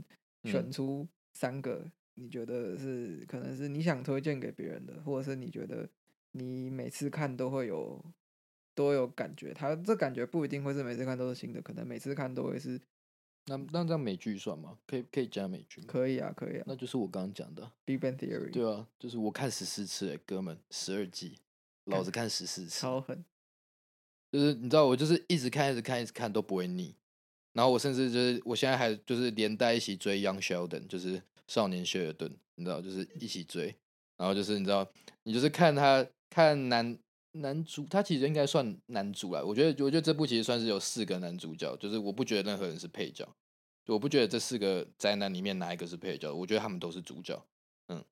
[0.45, 1.85] 选嗯出三个
[2.15, 5.89] 你觉得是可能是你想推荐给别人的，或者是你觉得
[6.33, 8.05] 你每次看都会有
[8.75, 12.81] 都有感觉，它这感觉不一定会是每次看都是新的，可能每次看都会是
[13.47, 14.79] 那那这样美剧算吗？
[14.87, 15.87] 可以可以加美剧吗？
[15.89, 16.65] 可以啊，可以啊。
[16.67, 21.39] 那就是我刚刚讲的啊，Big Bang Theory 对啊，就是我看十四次哎，哥们，十二季，
[21.85, 23.25] 老子看十四次，超狠，
[24.33, 26.95] 就是你知道我就是一直看一直看一直看都不会腻，
[27.53, 33.77] 然后我甚至就是我现在还就是连带一起追 Young Sheldon，就是少年谢尔顿，你知道就是一起追，
[34.17, 34.91] 然后就是你知道
[35.25, 36.99] 你就是看他看男
[37.37, 43.29] 男主，他其实应该算男主啦，我觉得我觉得这部其实算是有四个男主角，就是我不觉得任何人是配角，
[43.87, 47.45] 我不觉得这四个宅男里面哪一个是配角，我觉得他们都是主角，
[47.89, 48.05] 嗯。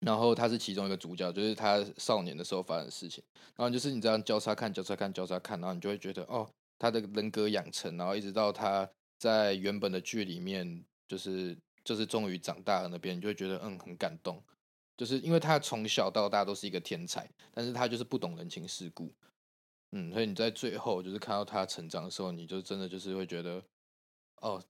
[0.00, 3.22] 然后他是其中一个主角，就是他少年的时候发生的事情。
[3.56, 14.40] 然后就是你这样交叉看、交叉看、交叉看，然后你就会觉得哦，他的人格养成，然后一直到他在原本的剧里面，就是就是终于长大了那边，你就会觉得嗯很感动，
[14.98, 19.10] 就是因为他从小到大都是一个天才，但是他就是不懂人情世故，
[19.92, 23.62] 嗯，所以你在最后就是看到他成长的时候，你就真的就是会觉得
[24.42, 24.60] 哦，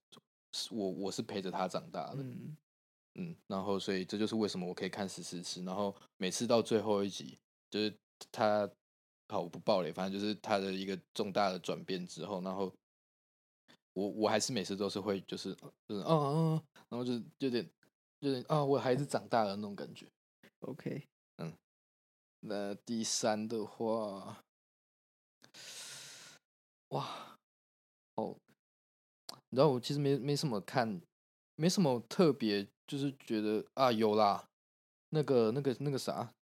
[0.52, 2.56] 是我我是陪着他长大的，嗯，
[3.14, 7.38] 嗯，然后所以这就是为什么我可以看十四次，然后每次到最后一集，
[7.70, 7.94] 就是
[8.30, 8.68] 他，
[9.30, 12.70] 好我不爆雷，反正就是他的一个重大的转变之后，然后
[13.94, 15.54] 我我还是每次都是会就是
[15.88, 17.66] 就是嗯嗯，嗯然后就是有点
[18.20, 20.06] 有点啊，我孩子长大了那种感觉。
[20.60, 21.56] OK，嗯
[22.40, 24.42] 那第三的话，
[26.88, 27.38] 哇，
[28.16, 28.36] 哦，
[29.50, 31.00] 你知道我其实没没什么看，
[31.56, 34.48] 没什么特别，就是觉得啊有啦，
[35.10, 36.32] 那个那个那个啥，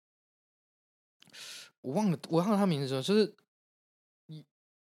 [1.82, 3.34] 我忘了我忘了他名字了，就是
[4.26, 4.44] 一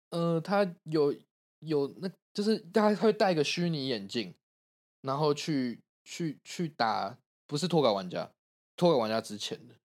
[0.10, 1.16] 呃，他有
[1.60, 4.36] 有那就是他会戴一个虚拟眼镜，
[5.02, 8.32] 然后去去去打，不是脱稿玩家，
[8.80, 9.76] 脱稿玩家之前的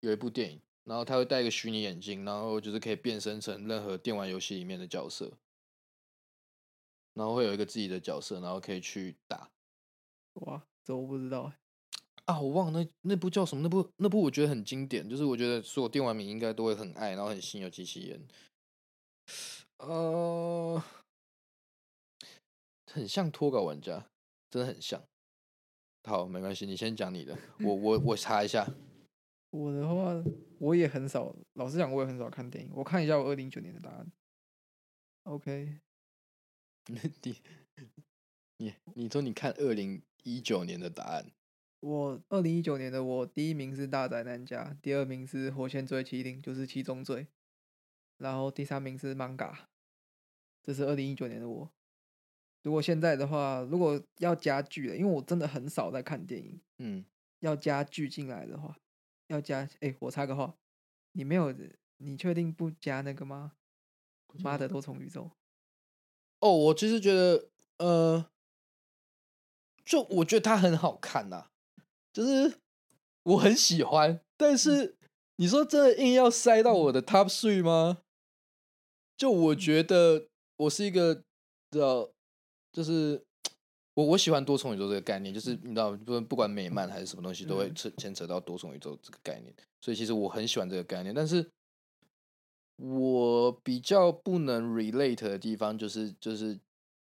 [0.00, 5.34] 有一部电影，然后他会戴一个虚拟眼镜，然后就是可以变身成任何电玩游戏里面的角色，
[7.12, 9.50] 然后会有一个自己的角色，然后可以去打
[10.32, 11.58] 哇，这我不知道欸，
[12.24, 13.62] 啊，我忘了那那部叫什么？
[13.62, 18.26] 那部那部我觉得很经典，就是我觉得所有电玩迷应该都会很爱，然后很心有戚戚焉。
[19.76, 20.82] 呃，
[22.90, 24.08] 很像脱稿玩家，
[24.48, 25.04] 真的很像。
[26.08, 28.66] 好，没关系，你先讲你的， 我我我查一下。
[29.52, 30.24] 我的话，
[30.58, 32.70] 我也很少，老实讲，我也很少看电影。
[32.74, 34.10] 我看一下我二零一九年的答案。
[35.24, 35.78] OK，
[36.88, 37.36] 你
[38.56, 41.30] 你你说你看二零一九年的答案，
[41.80, 47.26] 我二零一九年的我第一名是《大宅男家》，第二名是《火线追麒麟》，就是七宗罪，
[48.16, 49.54] 然后第三名是 Manga。
[50.62, 51.70] 这是二零一九年的我。
[52.62, 57.04] 如果现在的话，如果要加剧了，因为我真的很少在看电影，嗯，
[57.40, 58.76] 要加剧进来的话，
[59.28, 60.54] 要加哎，我插个话，
[61.12, 61.54] 你没有，
[61.98, 63.52] 你确定不加那个吗？
[64.40, 64.68] 妈的。
[64.68, 65.30] 多重宇宙，
[66.40, 68.30] 哦，我其实觉得，呃，
[69.84, 71.48] 就我觉得它很好看呐、
[72.12, 72.58] 就是
[73.22, 74.96] 我很喜欢，但是
[75.36, 78.02] 你说真的硬要塞到我的 top three 吗？
[79.16, 81.24] 就我觉得我是一个
[81.70, 82.12] 的，
[82.78, 83.20] 就是
[83.94, 87.74] 我我喜欢多重宇宙这个概念，就是你知道，不不管美漫还是什么东西，都会嗯。
[87.74, 91.44] 牵牵扯到多重宇宙这个概念，所以其实我很喜欢这个概念，但是
[92.76, 96.56] 我比较不能 relate 的地方就是就是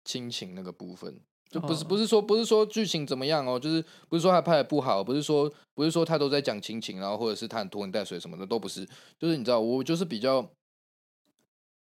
[0.03, 1.97] 亲情那个部分，就不是不哦。
[1.97, 8.85] 是说不是说剧情怎么样哦，就是不是说他拍的不好，不是说不是说他都在讲亲情，然后或者是他很拖泥带水什么的都不是，
[9.17, 10.45] 就是你知道我就是比较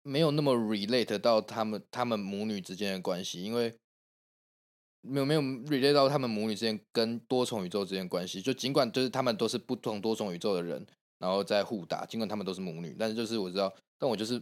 [0.07, 3.77] 没有那么 relate 到他们他们母女之间的关系，因为
[5.01, 10.85] 没有没有 relate 到他们母女之间跟多重宇宙之间关系，就尽管就是他们都是不同多重宇宙的人，
[11.19, 14.41] 然后在互打，尽管他们都是母女，但是就是我知道，但我就是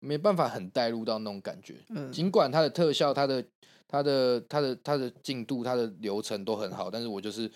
[0.00, 1.76] 没办法很带入到那种感觉。
[1.88, 2.30] 嗯，尽。
[2.30, 3.42] 管它的特效、它的、
[3.88, 7.50] 它的、它的、它的进度、它的流程都很好，但是我就是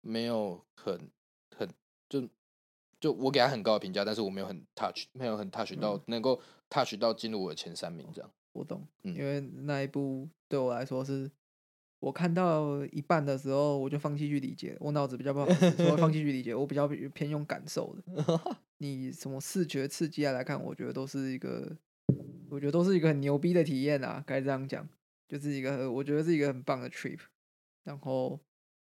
[0.00, 1.10] 没有很
[1.56, 1.68] 很
[2.08, 2.28] 就
[3.00, 6.02] 就我给他很高的评价，但是我没有很 touch，没有很 touch 到、嗯。
[6.06, 8.30] 能够 touch 到进入我的前三名这样。
[8.52, 11.30] 我懂，嗯因为那一部对我来说是，
[11.98, 18.40] 我看到一半的时候我就放弃去理解，我脑子比较不好，所以放弃去理解，我比较偏用感受的。
[18.78, 21.76] 你什么视觉刺激啊来看，我觉得都是一个，
[22.50, 24.88] 我觉得都是一个很牛逼的体验啊，该这样讲，
[25.26, 27.18] 就是一个我觉得是一个很棒的 trip。
[27.82, 28.38] 然后，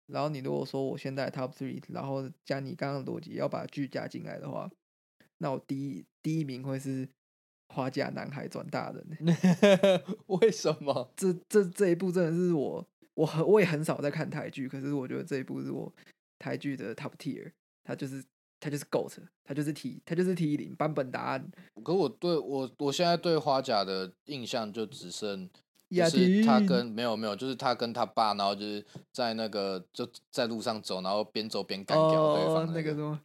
[0.06, 4.70] 然后你如果说我现在 top three，然后加你刚刚的逻辑要把剧加进来的话，
[5.38, 7.08] 那我第一第一名会是
[7.72, 11.12] 花甲男孩转大人欸、 为什么？
[11.16, 15.92] 这这这一部真的是我我很我也很少在看台剧，可是我觉得这一部是我
[16.38, 17.52] 台剧的 top tier，
[17.84, 18.24] 它就是
[18.58, 21.48] 他就是 GOAT，他就是 T，他就是 T 零版本答案。
[21.84, 33.20] 可我对我我现在对花甲的印象就只剩，就雅是他跟没有没有，就是他跟他爸，然后就是在那个就在路上走，然后边走边干掉对方，哦那个什么，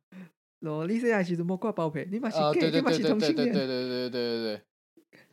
[0.61, 2.07] 什么你现在是怎么挂包皮？
[2.11, 3.53] 你把是啊，gay，对对你嘛是对对对同性恋。
[3.53, 4.61] 对对对对对对对，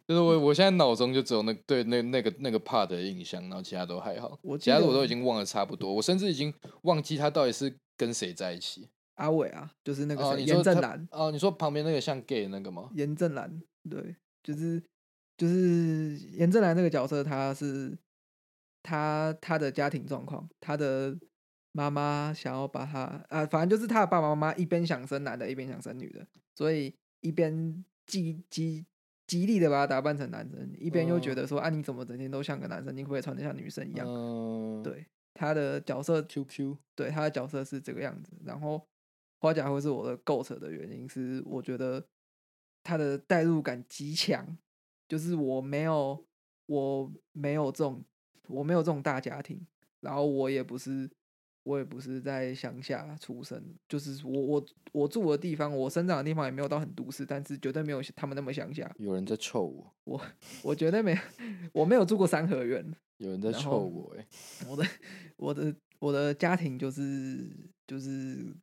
[0.07, 6.53] 就是我我现在脑中就只有那对那那个那个 part 的印象，然后其他都还好，我记其他的我得都已经忘了差不多，我甚至已经
[6.83, 8.89] 忘记他到底是跟谁在一起。
[9.17, 12.91] 阿伟啊，就是那个严正南，哦，你说旁边那个像 gay 的那个吗？
[12.95, 14.83] 严正南，对，就是
[15.37, 17.97] 就是严正南那个角色，他是
[18.83, 21.17] 他他的家庭状况，他的
[21.73, 28.85] 妈妈想要把他啊，反正就是他的爸爸妈妈一边想生男的，一边想生女的，所以一边极极
[29.27, 34.07] 极力的把他打扮成男生，一边又觉哦得说、啊，你怎么整天都像个男生，你可不可以穿的像女生一样？
[34.07, 38.33] 嗯，对，他的角色，QQ，对他的角色是这个样子。
[38.45, 38.87] 然后
[39.41, 42.07] 花甲会是我的 GOAT 的原因是，我觉得
[42.83, 44.59] 他的代入感极强，
[45.09, 46.27] 就是我没有
[46.67, 48.05] 我没有这种
[48.49, 49.67] 我没有这种大家庭，
[50.01, 51.11] 然后我也不是
[51.65, 58.91] 我也不是在乡下出生，就是我我我住的地方，我生长的地方也没有到很都市，但是绝对没有他们那么乡下。
[58.99, 60.21] 有人在臭我，我
[60.63, 61.17] 我绝对没
[61.73, 62.85] 我没有住过三合院，
[63.19, 64.27] 有人在臭我、欸，
[64.69, 64.85] 我的
[65.37, 67.49] 我的我的家庭就是
[67.87, 68.55] 就是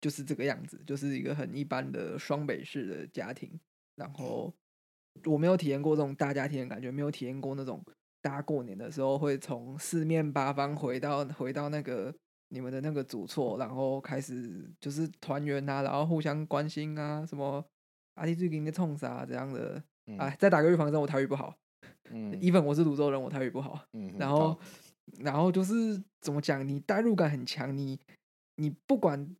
[0.00, 3.58] 就是这个样子，就是一个很一般的双北式的家庭。
[3.94, 4.52] 然后
[5.24, 7.84] 我没有体验过这种大家庭的感觉，没有体验过那种
[8.20, 12.14] 大家过年的时候会从四面八方回到回到那个
[12.48, 17.64] 你们的那个主错，然后开始就是团圆啊，然后互相关心啊，什么
[18.14, 19.82] 阿弟最近在冲啥这样的。
[20.06, 21.54] 嗯哎，再打个预防针，我台语不好。
[22.10, 23.84] 嗯 even 我是泸州人，我台语不好。
[23.92, 24.58] 嗯，然后，
[25.18, 28.00] 然后就是怎么讲，你代入感很强，你
[28.56, 29.36] 你不管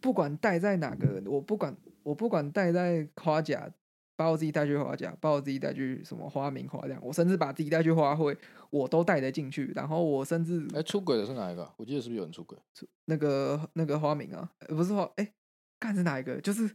[0.00, 3.70] 不管带在哪个，我不管我不管带在夸甲，
[4.18, 8.36] 把我自己带去花甲，把我自己带去什么花名花亮，我甚至把自己带去花卉，
[8.70, 9.70] 我都带得进去。
[9.76, 11.72] 然后我甚至哎、出轨的是哪一个啊？
[11.76, 12.58] 我记得是不是有人出轨？
[13.04, 15.32] 那个那个花名啊，呃不是花，哎，
[15.78, 16.40] 看是哪一个？
[16.40, 16.68] 就是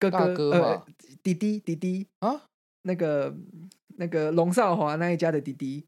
[0.00, 0.86] 哥大哥呃
[1.22, 2.42] 弟弟弟弟啊？
[2.82, 3.32] 那个
[3.96, 5.86] 那个龙少华那一家的弟弟，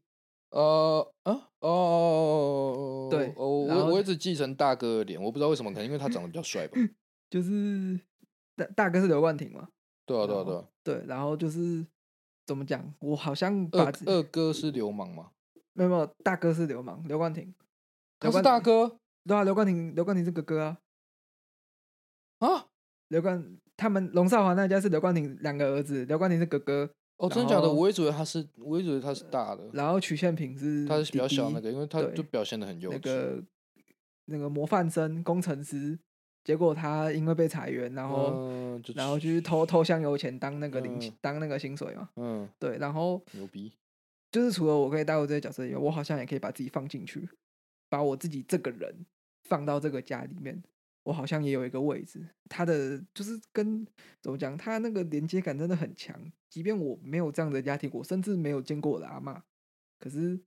[0.51, 6.77] 呃啊哦，对哦，然后我我一直继承大哥的脸，我不知道为什么，可能因为他长得比较帅吧。
[7.29, 7.99] 就是
[8.55, 9.67] 大大哥是刘冠廷嘛。
[10.11, 10.67] 对啊，对啊，然后对啊。
[10.83, 11.85] 对，然后就是
[12.45, 15.31] 怎么讲，我好像把二二哥是流氓吗？
[15.73, 17.53] 没有没有大哥是流氓，刘冠廷，
[18.19, 20.77] 他是大哥对啊，刘冠廷刘冠廷是哥哥啊，
[22.39, 22.67] 啊？
[23.07, 27.71] 刘冠他们龙少华那家是刘冠廷两个儿子，刘冠廷是哥哥，哦，真的假的？
[27.71, 32.93] 我一直以为他是，我一直以为他是大的，然后曲宪平是他是比较小那个，因为他就表现的很幼稚。
[32.93, 33.43] 那个
[34.25, 35.99] 那个模范生工程师，
[36.43, 43.71] 结果他因为被裁员，然后、然后去偷偷香油钱当那个零、嗯当那个薪水嘛，嗯，对，然后牛逼。
[44.31, 47.27] 就是除了我可以带入这些角色以外，我好像也可以把自己放进去，
[47.89, 49.05] 把我自己这个人
[49.43, 50.63] 放到这个家里面，
[51.03, 52.25] 我好像也有一个位置。
[52.47, 53.85] 他的就是跟
[54.21, 56.15] 怎么讲，他那个连接感真的很强。
[56.49, 59.43] 即便我没有这样的家庭，我甚至没有见过我的阿妈，
[59.99, 60.39] 可是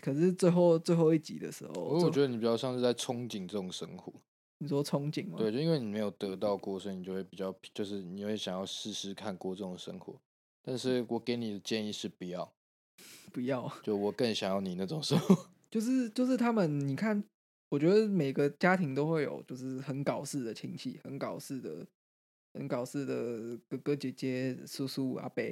[0.00, 4.12] 可是最后最后一集的时候，我觉得你比较像是在憧憬这种生活。
[4.58, 5.36] 你说憧憬吗？
[5.38, 10.18] 对，就因为你没有得到过，所以你就会比较，就是你会想要试试看过这种生活。
[10.62, 12.52] 但是我给你的建议是不要，
[13.32, 15.48] 不要，就我更想要你那种生活。
[15.70, 17.22] 就是就是他们，你看，
[17.68, 21.86] 我觉得每个家庭都会有就是很搞事的亲戚，很搞事的、
[22.54, 25.42] 很搞事的哥哥姐姐、叔叔阿伯。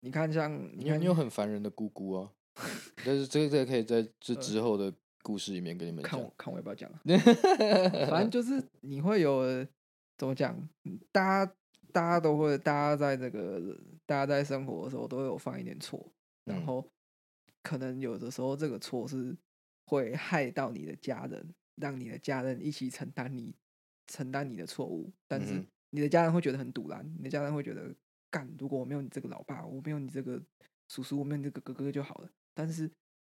[0.00, 2.32] 你看像你看你有很烦人的姑姑啊，
[3.04, 4.92] 但是这个这个可以在这之后的
[5.24, 6.10] 故事里面跟你们讲。
[6.10, 6.34] 看我。
[6.36, 7.00] 看我要不要讲啊，
[8.10, 9.66] 反正就是你会有
[10.18, 10.54] 怎么讲，
[10.84, 11.52] 嗯大家
[11.92, 16.12] 大家都会，大家在这个大家在生活的时候都会有犯一点错，
[16.44, 16.88] 然嗯后
[17.62, 19.34] 可能有的时候这个错是
[19.86, 23.54] 会害到你的家人，让你的家人一起承担你
[24.06, 27.94] 承担你的错误，但是你的家人会觉得很堵然，你的家人会觉得
[28.30, 30.42] 干，如果我没有你这个老爸，我没有你这个
[30.88, 32.28] 叔叔，我没有你这个哥哥就好了。
[32.52, 32.90] 但是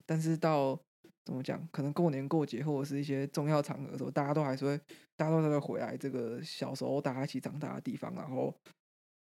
[0.07, 0.81] 但是到
[1.25, 4.79] 怎么讲，可能过年过节或者是一些重要场合的时候，大家都还是会，
[5.17, 8.55] 大家都会回来这个小时候大家一起长大的地方，然后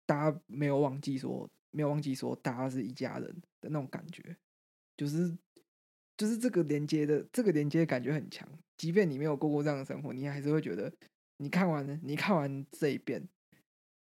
[0.05, 4.35] 大家没有忘记说，没有忘记说大家是一家人的那种感觉，
[4.95, 5.37] 就是
[6.15, 8.47] 就是这个连接的这个连接感觉很强，
[8.77, 10.91] 即便你没有过过这样的生活，你还是会觉得，
[11.37, 13.27] 你看完你看完这一遍，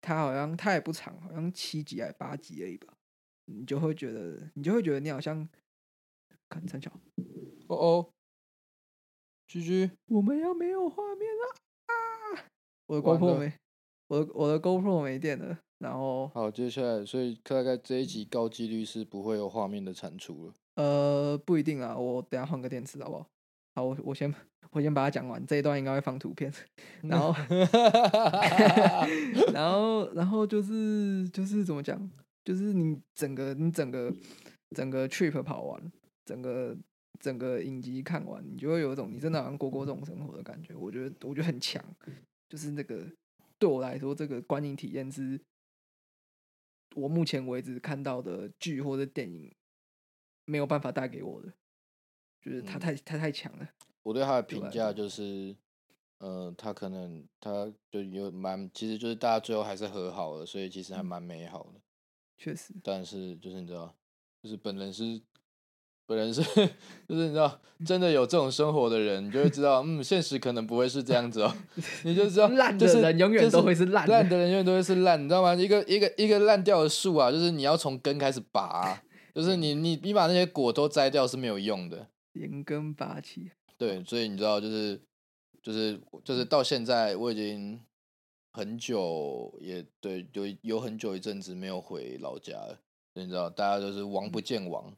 [0.01, 2.93] 它好像它也不长，好像七集还是八集而已吧，
[3.45, 5.47] 你就会觉得你就会觉得你好像
[6.49, 6.91] 看三小。
[7.69, 8.09] 哦哦，
[9.47, 11.55] 居居，我们要没有画面了
[11.85, 11.93] 啊！
[12.87, 13.53] 我的完 GoPro 没，
[14.07, 20.53] 我的我的 GoPro 没电了，然后好，接下来，所以大概这一集高几率是不会有画面的产出了。
[20.77, 23.27] 呃不一定啊，我等下换个电池好不好？
[23.75, 24.33] 好，我我先
[24.71, 26.51] 我先把它讲完，这一段应该会放图片，
[27.03, 27.31] 然后
[29.53, 32.09] 然后然后就是就是怎么讲，
[32.43, 34.11] 就是你整个你整个
[34.75, 35.91] 整个 trip 跑完，
[36.25, 36.75] 整个
[37.19, 40.73] 整个影集看完，你就会有一种你真的好像过过这种生活的感觉。
[40.73, 41.83] 我觉得我觉得很强，
[42.47, 43.05] 就是那个
[43.57, 45.39] 对我来说，这个观影体验是
[46.95, 49.53] 我目前为止看到的剧或者电影
[50.45, 51.53] 没有办法带给我的，
[52.41, 53.69] 就是它嗯太它太强了。
[54.03, 55.55] 我对他的评价就是，
[56.19, 61.81] 呃，他可能他就有蛮，其实就是大家最后还是和好了，所以其实还嗯蛮美好的。
[62.37, 63.93] 确实，但是就是你知道，
[64.41, 65.21] 就是本人是
[66.09, 66.41] 本人是
[67.07, 71.55] 就是你知道，真的有这种生活的人，你就会知道，嗯，现实可能不会是这样子哦，
[72.03, 75.53] 你就知道，烂的就是人永远都会是烂烂的人永远都会是烂，你知道吗？
[75.53, 79.03] 一个一个一个烂掉的树啊，就是你要从根开始拔啊、
[79.35, 82.07] 就是你你你把那些果都摘掉是没有用的。
[82.33, 83.51] 连根拔起。
[83.77, 84.99] 对，所以你知道，就是
[85.61, 87.79] 就是就是到现在，我已经
[88.51, 92.79] 很久也对有有很久一阵子没有回老家了。
[93.13, 94.93] 你知道，大家都是王不见王，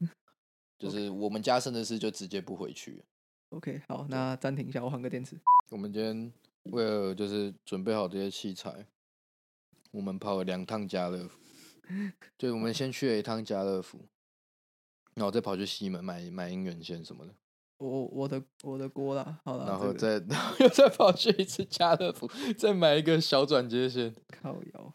[0.81, 3.03] 就是我们家甚至是就直接不回去。
[3.49, 5.39] OK，好，那暂停一下，我换个电池。
[5.69, 6.33] 我们今天
[6.71, 8.87] 为了就是准备好这些器材，
[9.91, 11.37] 我们跑了两趟家乐福，
[12.35, 13.99] 对我们先去了一趟家乐福，
[15.13, 17.35] 然后再跑去西门买买姻缘线什么的。
[17.77, 22.27] 我我的我的锅啦，好了，然后这个再 然后又再跑去一次家乐福，
[22.57, 24.15] 再买一个小转接线。
[24.27, 24.93] 靠腰。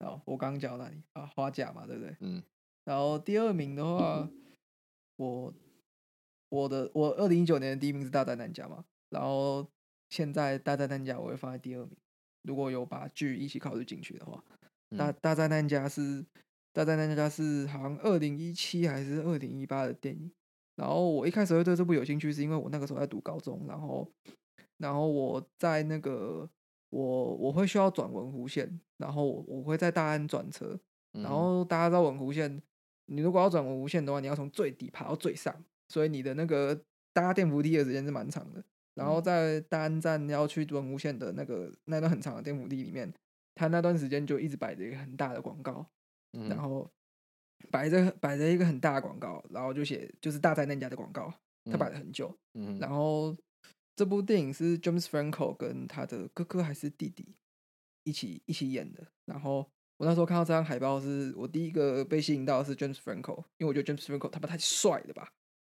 [0.00, 1.26] 好，我刚刚讲到哪里啊？
[1.34, 2.16] 花甲嘛，对不对？
[2.20, 2.42] 嗯
[2.84, 4.26] 然后第二名的话，
[5.18, 5.52] 我
[6.48, 9.66] 我的我二零一九年的第一名是大灾难家嘛，然后
[10.08, 11.96] 现在大灾难家我会放在第二名。
[12.42, 14.42] 如果有把剧一起考虑进去的话，
[14.96, 16.24] 大嗯大灾难家是
[16.72, 20.30] 大灾难家是好像二零一七还是二零一八的电影。
[20.76, 24.08] 然后我一开始会对这部有兴趣，是因为我那个时候在读高中，然后
[24.76, 26.48] 然后我在那个
[26.90, 30.78] 我我会需要转文湖线，然后我我会在大安转车，
[31.14, 32.62] 嗯然后大家知道文湖线，
[33.08, 36.78] 你如果要转文湖线的话，你要从最底爬到最上，所以你的那个
[37.12, 38.62] 搭电扶梯的时间是蛮长的。
[38.94, 43.12] 然后嗯在大安站要去转无线的那个那段很长的电扶梯里面，
[43.54, 45.86] 他那段时间就一直摆着一个很大的广告，
[46.32, 46.90] 嗯然后
[47.70, 51.32] 摆着摆着一个很大的广告，然后就写就是大灾难家的广告，
[51.64, 52.36] 他摆了很久。
[52.54, 53.36] 嗯然后
[53.94, 57.36] 这部电影是 James Franco 跟他的哥哥还是弟弟
[58.04, 59.06] 一起一起演的。
[59.24, 65.28] 然后我那时候看到这张海报，是我第一个被吸引到的是 James Franco，因为我觉得 James Franco 他妈太帅了吧。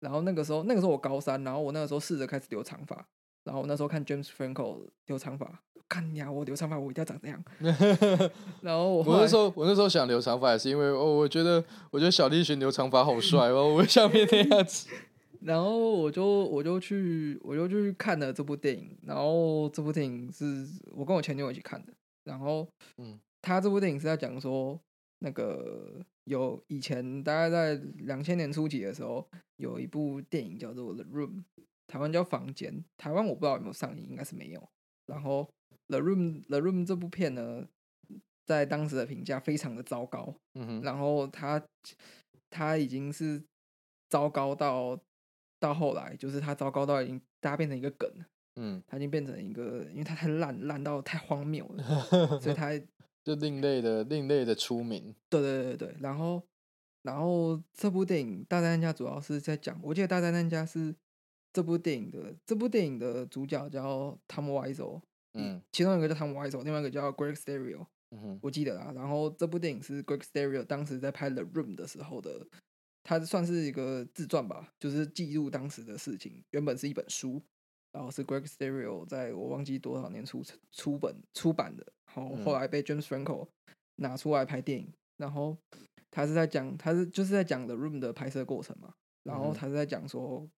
[0.00, 2.96] 然后那个时候那个时候我高三，然后我那个时候试着开始留长发，
[3.44, 7.44] 然后我那时候看 James Franco 留长发，看呀，我留长发我一定要长这样。
[8.62, 14.88] 然后我后我那时候我那时候想留长发，也是因为哦，我觉得我觉得小栗旬留长发好帅哦，我想变那样子。
[15.42, 21.92] 然后我就我就去我就去看了这部电影，然后这部电影是我跟我前女友一起看的，
[22.24, 22.66] 然后
[22.96, 24.80] 嗯他这部电影是在讲说
[25.20, 31.30] 那个有以前大概在两千年初期的时候，有一部电影叫做《The Room》，
[31.86, 34.68] 台湾叫《房间》，台湾我不知道有没有上映，应该是没有。
[35.06, 35.42] 然后
[35.88, 37.66] 《The Room》《The Room》这部片呢，
[38.44, 41.62] 在当时的评价非常的糟糕，嗯哼，然后他
[42.50, 43.42] 他已经是
[44.08, 44.98] 糟糕到
[45.58, 48.10] 到后来，就是他糟糕到已经大家变成一个梗，
[48.56, 51.82] 嗯，他已经变成一个，因为他太烂烂到太荒谬了，
[52.40, 52.70] 所以他
[53.28, 55.14] 就另类的另类的出名。
[55.28, 56.42] 对对对对，然后
[57.02, 60.94] 然后这部电影《大灾难家》主要是在讲，我记得《大灾难家》是
[61.52, 65.02] 这部电影的这部电影的主角叫 Tom Wiseau，
[65.34, 68.90] 嗯其中一个叫 Tom Wiseau，另外一个叫 Greg Stereo，嗯哼，我记得啦。
[68.94, 72.46] 然后这部电影是 Greg Stereo 当时在拍《The Room》的时候的，
[73.02, 76.42] 它算是一个自传吧，就是记录当时的事情。
[76.52, 77.42] 原本是一本书，
[77.98, 80.40] 然后是 Greg Stereo 在我忘记多少年出
[80.70, 81.84] 出本出版的，
[82.14, 83.48] 然后后嗯来被 James Franco
[83.96, 84.88] 拿出来拍电影。
[85.16, 85.58] 然后
[86.08, 88.94] 他是在讲，他是就是在讲《The Room》的拍摄过程嘛。
[89.24, 90.48] 然后他是在讲说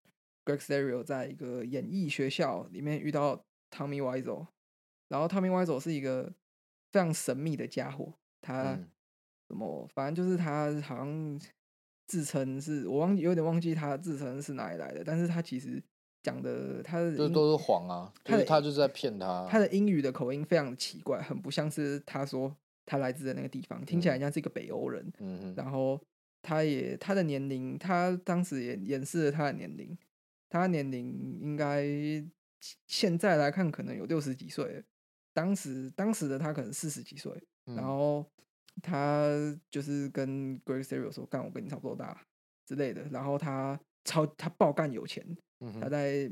[0.45, 4.47] ，Greg Stereo 在一个演艺学校里面遇到 Tommy Wiseau，
[5.09, 6.31] 然后 Tommy Wiseau 是一个
[6.93, 8.13] 非常神秘的家伙，
[8.43, 8.87] 他嗯
[9.49, 11.41] 什么，反正就是他好像
[12.07, 15.83] 自称是我忘记有点忘记他自称是哪里来的，但是他其实
[16.23, 19.47] 讲的他的英就都是谎啊，就他的他就是在骗他。
[19.51, 22.55] 他的英语的口音非常的奇怪，很不像是他说
[22.87, 25.13] 他来自的那个地方，听起来嗯像是一个北欧人。
[25.19, 26.01] 嗯哼，然后
[26.43, 29.97] 他也他的年龄，他当时也掩饰了他的年龄，
[30.49, 31.87] 他的年龄应该
[32.87, 34.85] 现在来看可能有六十几岁，
[35.33, 37.33] 当时当时的他可能四十几岁，
[37.65, 38.27] 然嗯后
[38.83, 39.29] 他
[39.71, 42.21] 就是跟 Greg Stereo 说，干我跟你差不多大
[42.67, 45.89] 之类的，然后他超他爆干有钱，他嗯哼。
[45.89, 46.31] 在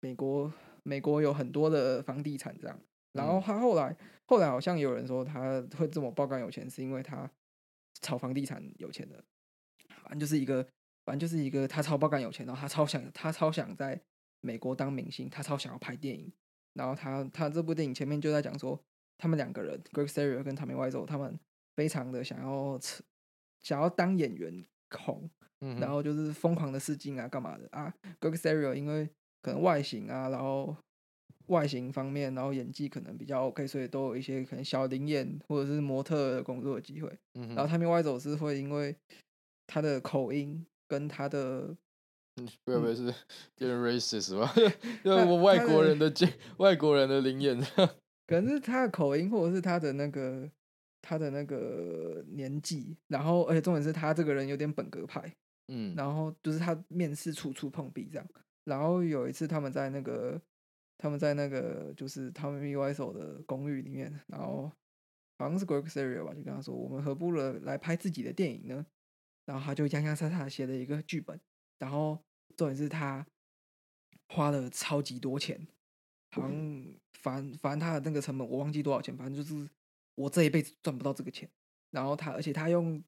[0.00, 0.52] 美国
[0.82, 2.78] 美国有很多的房地产这样，
[3.12, 3.42] 然后嗯。
[3.42, 3.96] 他后来
[4.26, 7.30] 后来好像有人说他会这么爆肝有钱，是因为他
[8.02, 9.24] 炒房地产有钱的，
[10.02, 10.62] 反正就是一个
[11.04, 14.00] 反正就是一个他超爆肝有钱，然后他超想他超想在
[14.40, 16.30] 美国当明星，他超想要拍电影，
[16.74, 18.78] 然后他他这部电影前面就在讲说，
[19.16, 21.38] 他们两个人 Greg Stereo 跟 Tommy Wiseau 他们
[21.76, 23.02] 非常的想要吃
[23.62, 24.64] 想要当演员
[24.98, 25.28] 红，
[25.60, 29.08] 嗯然后就是疯狂的试镜啊，干嘛的啊？Greg Stereo 因为
[29.42, 30.76] 可能外形啊，然后
[31.48, 37.08] 外形方面，然后演技可能比较 OK，所以都有一些可能小灵演或者是模特的工作的机会。
[37.34, 38.96] 然后嗯哼，Tommy Wiseau 是会因为
[39.66, 41.76] 他的口音跟他的
[42.40, 44.52] 嗯不要不要是有点 racist 吧？
[45.04, 46.28] 因为我外国人的经
[46.58, 47.60] 外国人的灵验，
[48.26, 50.50] 可能是他的口音，或者是他的那个
[51.06, 55.36] 他的那个年纪，然后而且重点是他这个人有点本格派，
[55.68, 58.26] 嗯然后就是他面试处处碰壁这样。
[58.64, 60.40] 然后有一次他们在那个
[60.96, 64.72] 他们在那个就是他们 Y 手的公寓里面，然后
[65.38, 68.86] 好像是 Greg Stereo 吧，就跟他说我们何不了来拍自己的电影呢？
[69.44, 71.38] 然后他就洋洋洒洒写了一个剧本，
[71.78, 72.18] 然后
[72.56, 73.26] 重点是他
[74.28, 75.68] 花了超级多钱，
[76.30, 79.68] 好像反反正他的那个成本我忘记多少钱，反正就是
[80.14, 81.48] 我这一辈子赚不到这个钱。
[81.90, 83.02] 然后他而且他用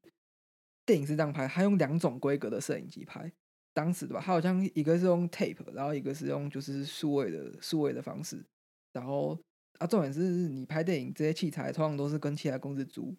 [0.84, 3.32] 电影是这样拍，他用两种规格的摄影机拍，
[3.74, 8.46] 当时的吧，他好像一个是用 tape，然后一个是用就是数位的数位的方式，
[8.92, 9.36] 然后
[9.78, 13.16] 啊重点是你拍电影这些器材通常都是跟其他公司租，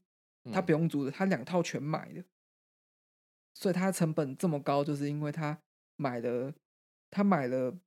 [0.54, 0.66] 他嗯。
[0.66, 2.24] 不用租的，他两套全买的，
[3.54, 5.60] 所以他成本这么高，就是因为他
[5.98, 6.54] 买了
[7.12, 7.78] 他买了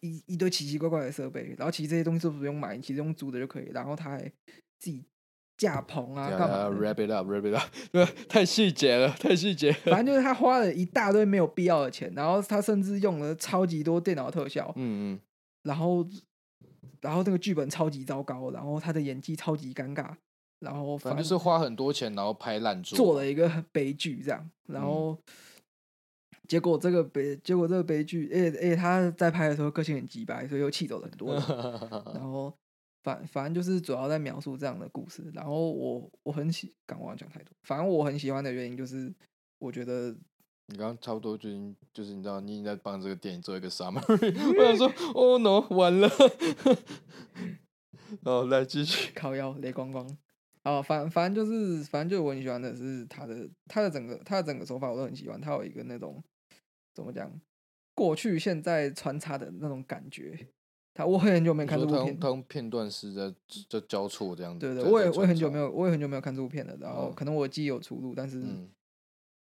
[0.00, 4.30] 一一堆奇奇怪怪的设备，然后其实这些东西都不用买，你其实用租的就可以，然后他还
[4.78, 5.04] 自己
[5.56, 9.72] 架棚啊对干嘛，？Wrap it up，wrap it up，对，太细节了，太细节。
[9.72, 15.20] 反正就是他花了一大堆没有必要的钱，然后他甚至用了超级多电脑特效，嗯嗯，
[15.62, 16.06] 然后
[17.00, 20.14] 然后那个剧本超级糟糕，然后他的演技超级尴尬，
[20.60, 25.18] 然后反正是花很多钱，然后拍烂作，做了一个悲剧这样，然嗯后、
[26.46, 31.42] 结果这个悲结果这个悲剧，而且而且他在拍的时候个性很急白，所以又气走了很多人，
[32.14, 32.52] 然后
[33.06, 39.14] 反反正就是主要在描述这样的故事，然后我我很喜，刚忘了讲太多，反正我很喜欢的原因就是
[39.60, 40.10] 我觉得
[40.66, 44.34] 你刚刚差不多就已经就是你知道，你已经在帮这个电影做一个 summary。
[44.58, 46.10] 我想说，Oh no，完了。
[48.24, 49.12] 好，来继续。
[49.14, 50.04] 靠腰雷光光。
[50.64, 56.20] 啊，反反正就是，反正就是我很喜欢的是他的他的整个他的整个手法我都很喜欢，他有一个那种
[56.92, 57.40] 怎么讲，
[57.94, 60.48] 过去现在穿插的那种感觉。
[60.96, 63.34] 他我很久没你说他用看这部片，他用片段式在
[63.68, 64.60] 在交错这样子。
[64.60, 68.70] 对对，在我也我也很久没有我也很久没有看这部片了，然后嗯可能我记忆有出入，但是、嗯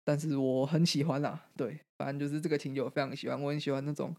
[0.09, 4.14] 但是我很喜欢啦，对，反正就是这个情节我非常喜欢，我很喜欢那种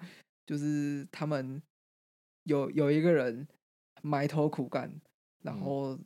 [0.45, 1.63] 就是他们
[2.43, 3.47] 有有一个人
[4.01, 4.93] 埋头苦干，
[5.43, 5.99] 然嗯后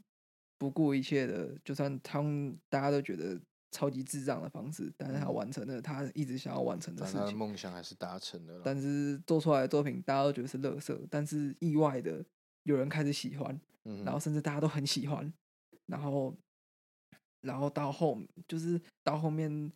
[0.59, 3.41] 不顾一切的，就算他们大家都觉得
[3.71, 7.37] 超级智障的方式，但是他嗯完成了他一直想要完成的但他的事情。
[7.37, 8.61] 梦想还是达成了。
[8.63, 12.23] 但是做出来的作品大家都觉得是垃圾，但是意外的
[12.63, 15.33] 有人开始喜欢，嗯，然后甚至大家都很喜欢，
[15.85, 16.35] 然后
[17.41, 19.71] 然后到后就是到后面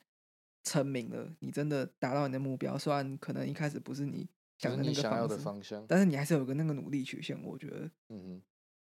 [0.64, 4.28] 成名了，你真的达到你的目标，虽然可能一开始不是你
[4.58, 5.86] 想的那个是你想要的方向。
[5.88, 8.41] 但是你还是有个那个努力曲线，我觉得，嗯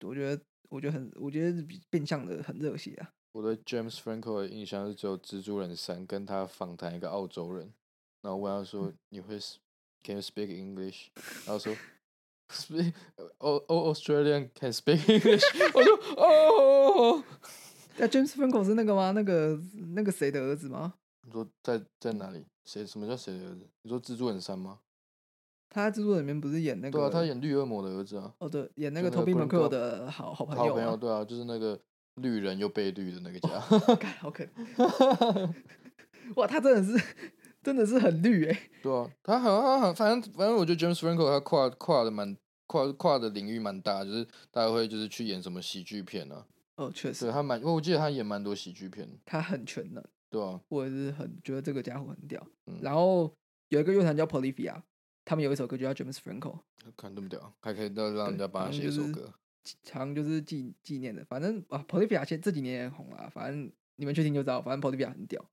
[0.00, 3.12] 哼，我觉得，我觉得很，我觉得比变相的很热血啊。
[3.32, 7.72] 我对 James Franco 的印象是只有《蜘蛛人三》跟他访谈一个澳洲人，
[8.20, 9.38] 然后问他说：“你会
[10.04, 11.06] Can you speak English？”
[11.46, 11.74] 然后说
[12.50, 12.92] ：“Speak
[13.38, 15.42] Oh Oh Australian can speak English。
[15.74, 17.24] ”我就哦，
[17.96, 19.12] 那 James Franco 是那个吗？
[19.12, 19.58] 那个
[19.94, 20.94] 那个谁的儿子吗？
[21.24, 22.44] 你说在在哪里？
[22.64, 22.86] 谁？
[22.86, 23.66] 什么叫谁的儿子？
[23.82, 24.80] 你说蜘蛛人三吗？
[25.70, 26.98] 他在蜘蛛人里面不是演那个？
[26.98, 30.66] 对啊，他演绿恶魔的儿子啊，哦对，演那个就那个 Toby Glenn McCall Close 的好好朋友、啊。
[30.68, 31.80] 好朋友，对啊，就是那个
[32.16, 33.48] 绿人又被绿的那个家。
[33.96, 35.54] 干好可怜。
[36.36, 37.04] 哇，他真的是
[37.62, 42.36] 真的是很绿哎、对啊，他好像他好像反正反正我觉得 James Franco 他跨跨的蛮
[42.66, 46.46] 跨跨的领域蛮大，就是大家会就是去演什么喜剧片啊，
[46.76, 52.44] 哦，确实对，他蛮，因为我记得他演蛮多喜剧片，他很全能，对啊，我也是很觉得这个家伙很屌。
[52.66, 52.78] 嗯。
[52.80, 53.32] 然后
[53.68, 54.80] 有一个乐团叫 Polyphia，
[55.24, 56.60] 他们有一首歌就叫 James Franco，
[56.96, 59.32] 看这么屌，还可以让让人家帮他写一首歌，
[59.90, 61.24] 好像就是纪纪念的。
[61.24, 61.84] 反正啊
[62.26, 65.44] 现这几年也红了，反正你们去听就知道，反正 Polyphia 很屌。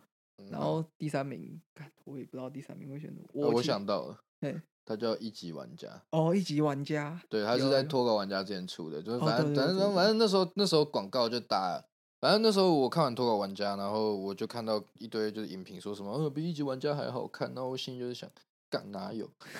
[0.50, 1.62] 然后第三名，
[2.06, 3.28] 我也不知道第三名会选什么。
[3.34, 11.84] 我、我想到了对，他叫一级玩家，哦，一级玩家，对，他是在脱稿玩家之前出的，就是哦反正、反正反正那时候那时候广告就打，
[12.22, 18.30] 反正那时候我看完脱稿玩家，然后我就看到一堆就是影评说什么，呃，比一级玩家还好看，然后我心里就是想。
[18.70, 19.30] 干哪有？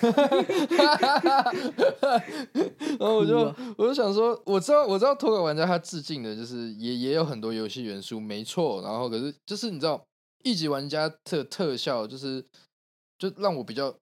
[2.98, 8.80] 然后我就、我就想说，我知道我知道脱稿玩家他致敬的就是也也有很多游戏元素，没错。
[8.82, 10.02] 然后可是就是你知道
[10.44, 12.44] 一级玩家特特效就是
[13.18, 13.94] 就让我比较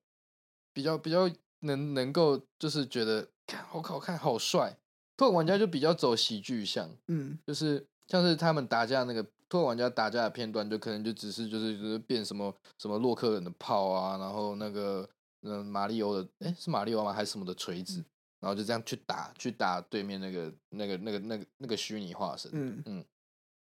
[0.72, 1.28] 比较比较
[1.60, 4.76] 能能够就是觉得看好好看好帅。
[5.16, 15.08] 脱稿玩家就比较走喜剧向，嗯，就是像是他们打架那个脱稿玩家打架的片段，就可能就只是就是就是变什么什么洛克人的炮啊，然后那个
[15.42, 18.04] 嗯马里欧的哎是马里奥吗还是什么的锤子，
[18.40, 22.50] 然后就这样去打去打对面那个那个那个那个那个虚拟化身。
[22.54, 23.04] 嗯嗯，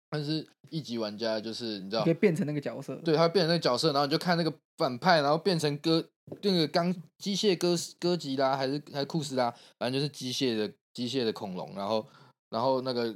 [0.09, 2.95] 但是一级玩家就是你知道可以，变成那个角色。
[2.97, 6.03] 对，他会变成那个角色，然后你就看那个反派，然后变成哥
[6.41, 12.05] 那个钢机械哥哥吉拉还是还是库斯拉，反正就是机械的机械的恐龙，然后
[12.49, 13.15] 然后那个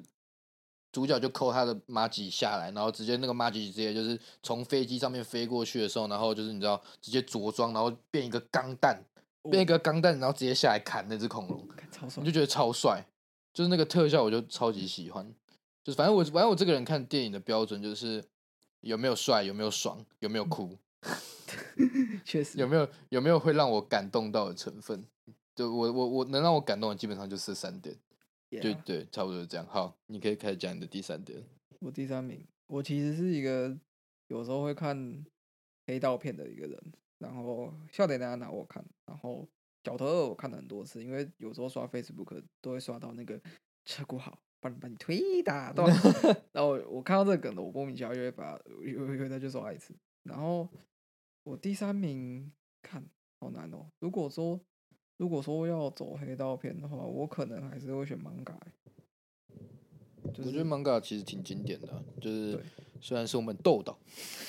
[0.91, 9.01] 主角就扣他的马吉下来，然后直接那个马吉直接就是从飞机上面飞过去的时候，然后就是你知道直接着装，然后变一个钢弹，
[9.49, 12.33] 变一个钢弹，然后直接下来砍那只恐龙，超帅你就。
[12.33, 13.05] 觉得超帅，
[13.53, 15.25] 就是那个特效我就超级喜欢，
[15.83, 18.23] 就是反正我反正我这个人看电影的标准就是
[18.81, 20.77] 有没有帅，有没有爽，有没有哭，
[22.25, 25.05] 确实有没有有没有会让我感动到的成分。
[25.53, 28.11] 就我我我能让我感动的基本上就是这三点，对
[28.52, 29.66] Yeah 对，差不多是这样。
[29.66, 31.41] 好，你可以开始讲你的第三点。
[31.80, 33.76] 我第三名，我其实是一个
[34.28, 35.26] 有时候会看
[35.88, 39.47] 黑道片的一个人，然后笑点大家拿我看，然后
[39.84, 43.41] 角头二我看了很多次，因为有时候刷 Facebook 都会刷到那个
[43.86, 45.89] 车库好，把你把你推打断，
[46.52, 50.68] 然后我我看到这个梗的，我莫名其妙就会把有有有再去刷一次，然后
[51.43, 54.60] 我第三名看好难哦，如果说
[55.22, 58.55] 如果说要走黑道片的话，我可能还是会选漫改。
[60.34, 62.59] 就是我觉得 manga 其实挺经典的啊，就是
[62.99, 63.95] 虽然是我们豆导，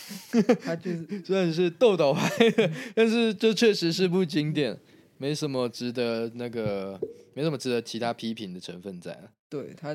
[0.64, 4.78] 他就是虽然是豆导拍的，但是这确实是部经典，
[5.18, 6.98] 没什么值得那个，
[7.34, 9.30] 没什么值得其他批评的成分在啊。
[9.50, 9.94] 对他，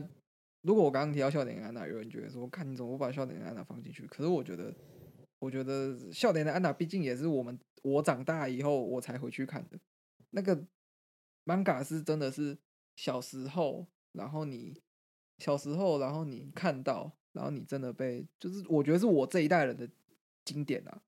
[0.61, 4.05] 如果我刚刚提到笑点的安娜，有人觉得说，看你怎么不把笑点的安娜放进去？
[4.05, 4.71] 可是我觉得，
[5.39, 9.79] 我觉得笑点的安娜毕竟也是我们我长大以后我才回去看的。
[10.31, 10.65] 那个
[11.45, 12.57] manga 是真的是
[12.95, 14.81] 小时候，然后你
[15.39, 19.89] 小时候，然后你看到，然后你真的被，就是我觉得是我这一代人的
[20.43, 21.01] 经典啊，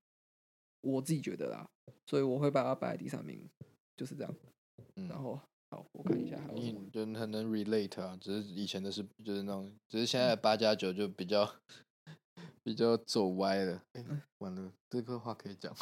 [0.80, 1.68] 我自己觉得啦，
[2.06, 3.48] 所以我会把它摆在第三名，
[3.96, 4.34] 就是这样。
[4.96, 5.40] 嗯，然后
[5.70, 6.88] 好，我看一下还有什你么。
[6.92, 11.44] 就很能 relate 啊，只是以前的是就是那种，只是现在八加九就比较
[12.62, 13.82] 比较走歪了。
[13.92, 14.04] 哎
[14.38, 15.74] 完了，这个话可以讲。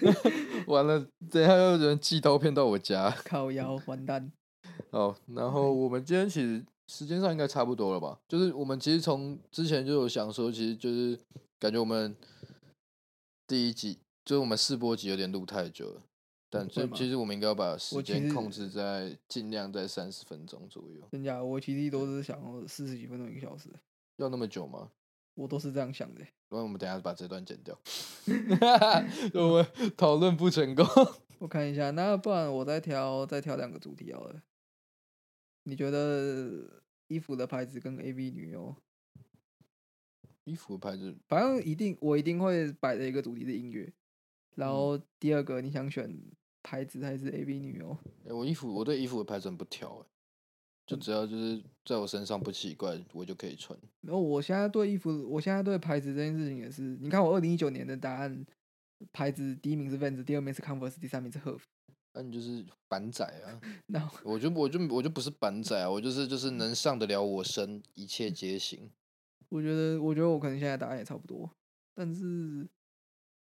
[0.66, 3.10] 完了，等一下又有人寄刀片到我家。
[3.24, 4.30] 靠腰完蛋。
[4.90, 8.18] 哦，然后我们今天其实时间上应该差不多了吧？
[8.28, 11.18] 就是我们其实从之前就有想说，其实就是
[11.58, 12.14] 感觉我们
[13.46, 16.02] 第一集就是我们试播集有点录太久了，
[16.50, 21.08] 但这其其实我们应该要把时间控制在尽量在三十分钟左右。
[21.10, 21.42] 真假？
[21.42, 23.70] 我其实都是想要四十几分钟一个小时，
[24.16, 24.90] 要那么久吗？
[25.36, 26.32] 我都是这样想的欸。
[26.48, 27.78] 那我们等下把这段剪掉。
[29.34, 29.66] 我们
[29.96, 30.84] 讨论不成功。
[31.38, 34.42] 我看一下，那不然我再挑再挑两个主题好了。
[35.64, 38.74] 你觉得衣服的牌子跟 AV 女优，
[40.44, 43.92] 衣服的牌子，反正一定我一定会摆的一个主题是音乐，
[44.54, 46.18] 然嗯后第二个你想选
[46.62, 47.98] 牌子还是 AV 女优？
[48.26, 50.06] 哎、我衣服我对衣服的牌子很不挑哎、
[50.86, 53.78] 就嗯只要就是在我身上不奇怪，我就可以穿。
[54.02, 58.46] 然后我现在对衣服，我现在对牌子这件事情也是，你看我二零一九年的答案，
[59.12, 61.60] 牌子第一名是 Vans，第二名是 Converse，第三名是 Herf。
[62.14, 63.60] 那你就是板仔啊！
[63.88, 68.90] 然后我就我就我就不是板仔啊，我就是就是能上得了我身，一切皆行。
[69.50, 71.50] 我觉得，我觉得我可能现在答案也差不多，
[71.94, 72.24] 但是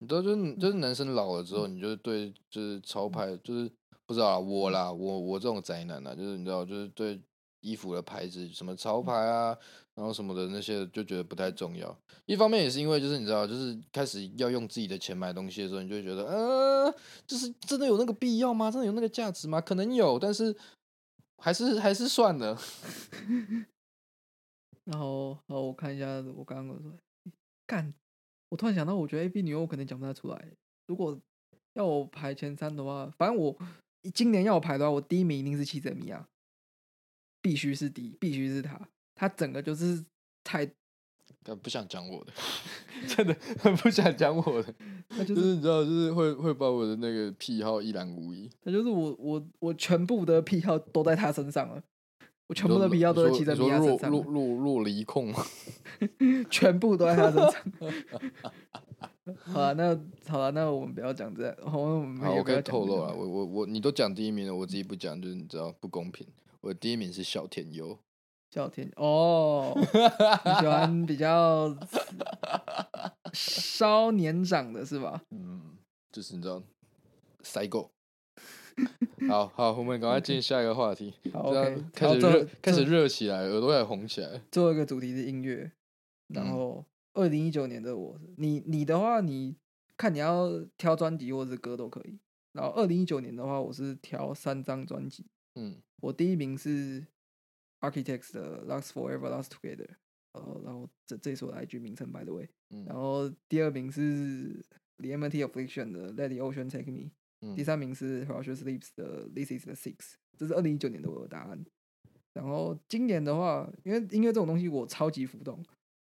[0.00, 3.70] 你知道，就是就是男生老了之后，你就对就是潮牌就是
[4.06, 7.18] 不知道啊，我啦，我我这种宅男啊，就是你知道，就是对
[7.60, 9.56] 衣服的牌子什么潮牌啊，
[9.94, 11.96] 然后什么的那些，就觉得不太重要。
[12.26, 16.94] 一方面也是因为就是你知道，就是开始要用自己的钱买东西的时候，你就会觉得，呃，
[17.26, 18.70] 就是真的有那个必要吗？
[18.70, 19.60] 真的有那个价值吗？
[19.60, 20.54] 可能有，但是
[21.38, 22.58] 还是还是算了。
[24.84, 26.92] 然后，好，我看一下，我刚刚说，
[27.66, 27.92] 干，
[28.48, 30.50] 我突然想到，我觉得 A B 女优我可能讲不太出来。
[30.86, 31.18] 如果
[31.74, 33.54] 要我排前三的话，反正我
[34.14, 36.26] 今年要我排的话，我第一名一定是七泽米亚，
[37.48, 38.78] 必须是第一，必须是他，
[39.14, 40.04] 他整个就是
[40.44, 40.66] 太
[41.42, 42.32] 干不想讲我的，
[43.08, 44.74] 真的很不想讲我的，
[45.08, 48.50] 他就就是是你知道，就是会会把我的那个癖好一览无遗。
[48.62, 51.82] 他就是我我我全部的癖好都在他身上了，
[52.48, 55.32] 我全部的癖好都在你骑在米说身上了，若若若离控？
[56.50, 57.54] 全部都在他身上。
[59.44, 59.98] 好了，那
[60.30, 66.26] 好了，那我们不要讲这样，好，我们好，我可以透露了，我我我你都讲第一名了，我自己不讲，就是你知道不公平。
[66.60, 67.98] 我的第一名是小天优，
[68.50, 71.76] 小天哦，你喜欢比较
[73.32, 75.22] 稍年长的是吧？
[75.30, 75.76] 嗯，
[76.10, 76.62] 就是你知道，
[77.42, 77.90] 塞狗。
[79.28, 81.52] 好好，我们赶快进下一个话题，好
[81.92, 84.40] 开始热，开始热起来，耳朵也红起来。
[84.50, 85.72] 最后一个主题是音乐，
[86.28, 86.84] 然嗯后
[87.14, 89.56] 二零一九年的我，你你的话，你
[89.96, 92.18] 看你要挑专辑或者是歌都可以。
[92.52, 95.26] 然后二零一九年的话，我是挑三张专辑，
[95.58, 97.04] 嗯我第一名是
[97.80, 99.86] Architects 的《Last Forever Last Together》，
[100.32, 102.48] 呃，然后这这是我的 IG 名称，by the way。
[102.68, 104.64] 然嗯后第二名是
[104.98, 107.10] The Empty Affliction 的《Let the Ocean Take Me》，
[107.56, 109.96] 第嗯三名是 Rush Sleeps 的《This Is the Six》，
[110.36, 111.64] 这是二零一九年的我的答案。
[112.34, 115.64] 然后今年的话，因为音乐这种东西我超级浮动，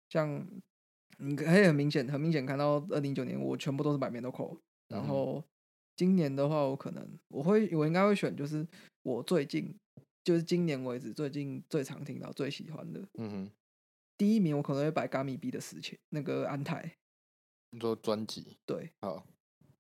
[0.10, 0.48] 像
[1.20, 5.43] 你可以很明显、很明显看到二零一九年我全部都是百面都扣，然后
[5.96, 8.68] 今年的话，我可能我会我应该会选就是
[9.04, 9.74] 我最近
[10.24, 13.52] 就是今年为止最近最常听到最喜欢的嗯哼，
[14.18, 16.98] 第一名，我可能会摆 Gami B 的事情那个安泰，
[17.70, 18.91] 你说专辑对。
[19.02, 19.26] 好，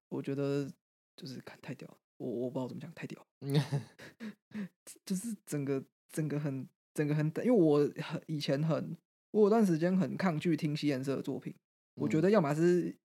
[0.09, 0.71] 我觉得
[1.15, 3.25] 就是看太屌了，我我不知道怎么讲，太屌。
[5.05, 8.97] 就是整个整个很整个很，因为我很以前很，
[9.31, 11.53] 我有段时间很抗拒听西颜色的作品，
[11.95, 12.97] 我觉嗯得要么是，好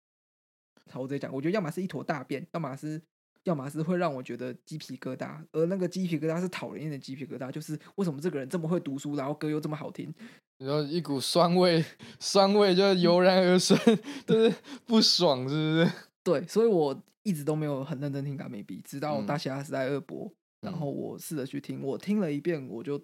[0.95, 3.01] 我直接讲，我觉得要么是一坨大便，要么是
[3.45, 10.13] 要么是会让我觉得鸡皮疙瘩，而那个鸡皮疙瘩是讨人厌的鸡皮疙瘩，就是为什么这个人这么会读书，然后歌又这么好听，
[10.59, 11.85] 然后一股酸味，
[12.19, 13.77] 酸味就油然而生，
[14.27, 14.55] 就是
[14.85, 15.93] 不爽，是不是？
[16.23, 19.27] 对，所以我一直都没有很认真听嘎美比，直到嗯。
[19.27, 20.77] 大侠时代二播，然嗯。
[20.79, 22.99] 后我试着去听，我听了一遍，我就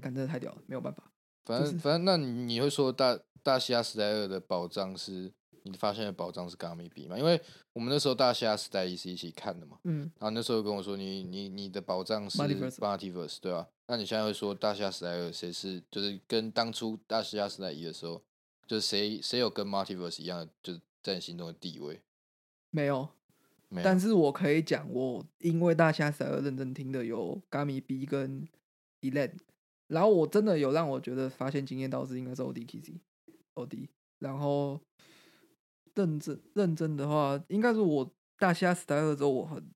[0.00, 1.02] 感真的太屌了，没有办法。
[1.44, 5.32] 就是反正反正，那你你会说大大西亚时代二的宝藏是
[5.62, 7.18] 你发现的宝藏是 Gummy B 吗？
[7.18, 7.40] 因为
[7.72, 18.22] 我们那时候大西亚时代一是一起看的嘛，嗯，然后那时候跟我说你你你的宝藏是 Multiverse 对吧、那你现在会说大虾时代二谁是就是跟当初大虾时代一的时候，
[18.66, 22.00] 就是谁谁有跟 Multiverse 一样的，就是在你心中的地位？
[22.70, 23.08] 没有，
[23.68, 28.46] 没有，但是我可以讲，我因为大虾时代二认真听的有 Gami B 跟
[29.00, 29.32] Elen，
[29.88, 33.00] 然后我真的有让我觉得发现惊艳到是应该是 OD K C
[33.54, 33.88] OD，
[34.20, 34.80] 然后
[35.94, 39.70] 认真认真的话，应该是我大虾时代二之后，我很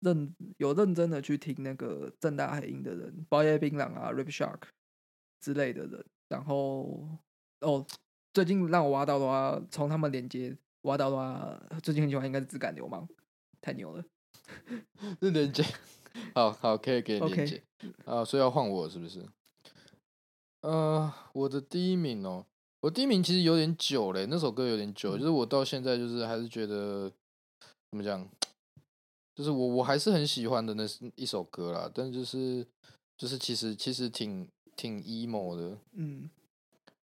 [0.00, 4.60] 认有认真的去听那个正大海音的人，包夜槟榔啊、Rip Shark
[5.40, 7.08] 之类的人，然后
[7.60, 7.86] 哦，
[8.32, 13.06] 最近让我挖到的话，从他们连接挖到的话，最近很喜欢应该是质感流氓，
[13.60, 14.04] 太牛了。
[15.22, 15.62] 是连接，
[16.34, 17.62] 好好可以给你 OK 连接
[18.04, 19.24] 啊，所以要换我是不是？
[20.62, 22.46] 呃，我的第一名哦，
[22.82, 27.08] 我第一名其实有点久嘞，那首歌有点久，就是我到现在就是还是觉得
[27.90, 28.28] 怎么讲，
[29.36, 32.66] 就是我我还是很喜欢的那是一首歌啦，但就是
[33.16, 36.28] 就是其实其实挺挺 emo 的，嗯，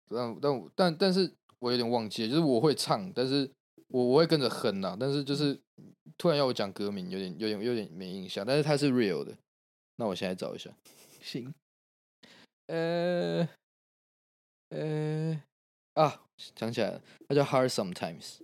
[0.08, 3.52] 但但但但是我有点忘记了，就是我会唱，但是
[3.90, 5.60] 我我会跟着哼呐、但是就是
[6.18, 9.38] 突然要我讲歌名，有点有点有点没印象，但是它是 real 的。
[9.98, 10.70] 那我现在找一下，
[11.22, 11.54] 行，
[12.68, 13.48] 呃
[14.70, 15.42] 呃
[15.96, 16.22] 啊，
[16.56, 18.38] 想起来了，它叫 Hard Sometimes，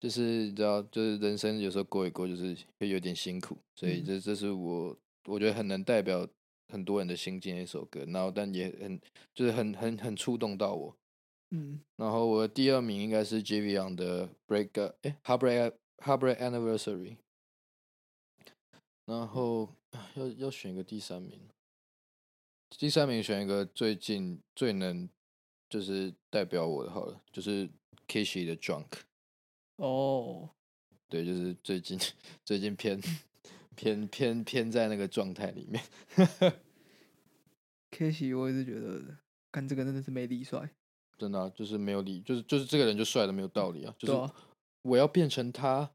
[0.00, 4.04] 就是你知道，就是人生有时候过一过，就是会有点辛苦，所以嗯。
[4.04, 6.26] 这这是我我觉得很能代表
[6.72, 9.00] 很多人的心境的一首歌，然后但也很
[9.34, 10.96] 就是很很很触动到我。
[11.50, 11.80] 嗯。
[11.96, 17.16] 然后我的第二名应该是 j v y o n 的 Break Up，哎，Heartbreak Heartbreak Anniversary。
[19.04, 21.40] 然后啊要要选一个第三名，
[22.78, 25.08] 第三名选一个最近最能
[25.70, 27.70] 就是代表我的好了，就是
[28.08, 28.86] Kishi 的 Drunk，
[29.76, 30.50] 哦，
[31.08, 31.98] 对，就是最近
[32.44, 33.00] 最近偏
[33.76, 35.82] 偏偏偏在那个状态里面。
[37.90, 39.18] Kishi 我也是觉得，
[39.52, 40.70] 看这个真的是没理帅，
[41.16, 43.94] 真的啊、就是没有理，就是就是这个人就帅的没有道理啊！
[43.98, 44.32] 就是
[44.82, 45.92] 我要变成他，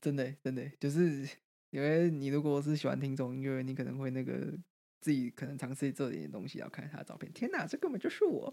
[0.00, 1.28] 真的欸真的欸就是
[1.70, 4.56] 因为你如果是喜欢听这种音乐，你可能会那个
[5.00, 8.52] 自己可能尝试做点东西，然后看他的照片，天哪，这根本就是我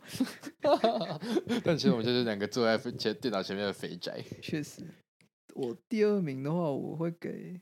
[1.63, 4.23] 但其实我们就是两个坐在前电脑前面的肥宅。
[4.41, 4.83] 确实，
[5.55, 7.59] 我第二名的话，我会给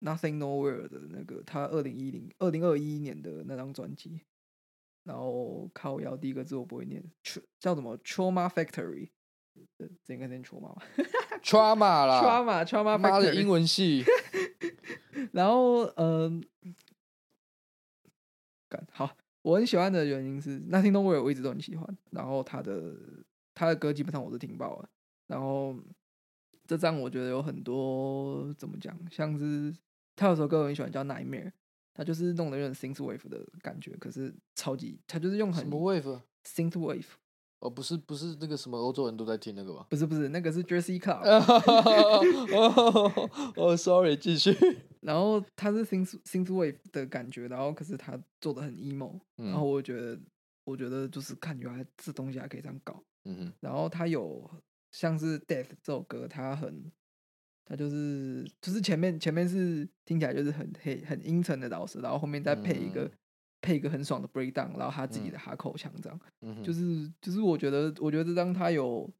[0.00, 4.20] Nothing Nowhere 的那个他二零一零二零二一年的那张专辑，
[5.04, 7.02] 然后靠腰第一个字我不会念，
[7.58, 9.10] 叫什么？Trauma Factory，
[10.04, 10.82] 这应该念 Trauma 吧。
[11.42, 14.04] Trauma 啦？Trauma Trauma 妈的英文系，
[15.32, 16.42] 然后嗯，
[18.74, 22.94] 干好，我很喜欢的原因是 Nothing Nowhere 我一直都很喜欢，然后他的
[23.54, 24.88] 他的歌基本上我都听爆了，
[25.28, 25.76] 然后
[26.66, 29.72] 这张我觉得有很多怎么讲，像是
[30.16, 31.52] 他有首歌我很喜欢叫 Nightmare，
[31.92, 37.06] 他就是弄的有点 synth wave 的感觉，可是超级他就是用很什么 wave？synth wave，
[37.60, 39.86] 哦，不是不是那个什么欧洲人都在听那个吧？
[39.90, 41.22] 不是不是那个是 Jersey Club，
[42.54, 44.56] 哦哦，sorry，继续。
[45.04, 50.18] 然后他是 synth synth wave 的感觉，然后可是他做的很 emo，、嗯然后我觉得
[50.64, 54.50] 我觉得就是看原来这东西还可以这样搞，嗯哼，然后他有
[54.92, 56.90] 像是 Death 这首歌，他很
[57.64, 63.12] 他就是就是前面前面是听起来就是很黑很阴沉的老师，然后后面再配一个、嗯。
[63.64, 65.32] 配一个很爽的 breakdown，然后他自己嗯。
[65.32, 66.54] 的哈口腔这样，嗯。
[66.56, 69.10] 哼，就是就是我觉得我觉得这张他有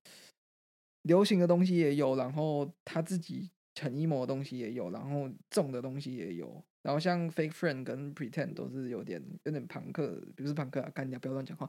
[1.04, 3.50] 流行的东西也有，然后他自己
[3.80, 11.68] 很 emo 的东西也有，然后重的东西也有，然后像 Fake Friend 跟 Pretend 都是有点有点朋克，不是朋克啊，干掉不要乱讲话。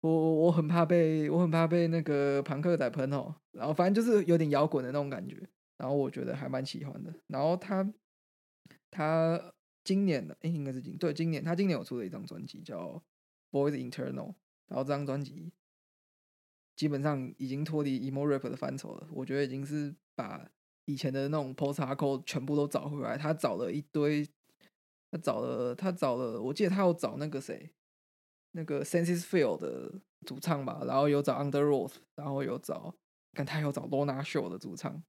[0.00, 5.40] 我我很怕被我很怕被那个朋克仔喷哦，然后反正就是有点摇滚的那种感觉，
[5.78, 7.14] 然后我觉得还蛮喜欢的。
[7.28, 7.88] 然后他
[8.90, 9.54] 他
[9.84, 13.00] 今年的哎、应该是今对今年他今年有出了一张专辑叫
[13.52, 14.12] 《Boys Internal》，
[14.66, 15.52] 然后这张专辑
[16.74, 20.50] 基本上已经脱离 emo rap 的范畴了，我觉得已经是把
[20.86, 23.16] 以前的那种 post a r c o 全部都找回来。
[23.16, 24.28] 他找了一堆，
[25.10, 27.70] 他找了他找了，我记得他有找那个谁，
[28.52, 29.92] 那个 Senses Field 的
[30.26, 32.94] 主唱吧，然后有找 Underworld，然后有找，
[33.34, 35.02] 看他有找 Lona Show 的主唱。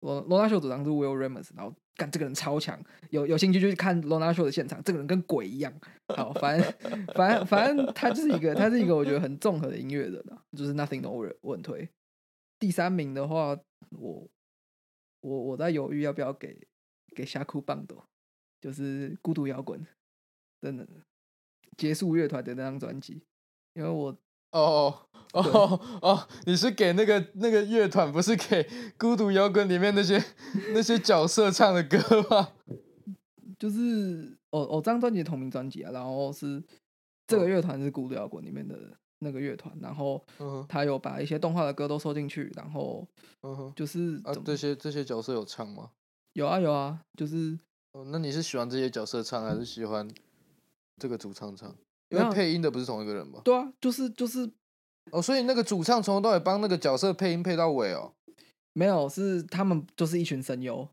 [0.00, 5.74] 罗罗纳秀主唱是 Will Ramos，然后干这个人超强，有有兴趣就去看罗纳秀的现场，这个人跟鬼一样。
[6.14, 6.72] 好，反正
[7.16, 11.88] 反正反正他就是一个他是一个我觉得很综合的音乐人啊，就是 Nothing Nowhere 我很推。
[12.60, 13.58] 第三名的话，
[13.98, 14.28] 我
[15.20, 16.66] 我我在犹豫要不要给
[17.14, 18.04] 给夏库棒斗，
[18.60, 19.84] 就是孤独摇滚，
[20.60, 20.86] 真的
[21.76, 23.22] 结束乐团的那张专辑，
[23.74, 24.16] 因为我
[24.52, 30.22] 哦哦哦，你是给那个那个乐团，不是给 孤独摇滚里面那些
[30.72, 31.98] 那些角色唱的歌
[32.30, 32.54] 吗？
[33.58, 36.62] 就是哦哦，这张专辑的同名专辑啊，然后是
[37.26, 43.06] 这个乐团是孤独摇滚里面的那个乐团，然后嗯他有把一些动画的歌都收进去，然后
[43.42, 45.90] 嗯，就是啊，这些这些角色有唱吗？
[46.34, 47.58] 有啊有啊，就是
[47.92, 50.08] 哦，那你是喜欢这些角色唱，还是喜欢
[51.00, 51.74] 这个主唱唱？
[52.10, 53.40] 因为配音的不是同一个人吧？
[53.44, 54.50] 对啊，就是就是
[55.10, 58.12] 哦，所以那个主唱从头到尾帮那个角色配音配到尾哦。
[58.74, 60.88] 没有是他们就是一群声优，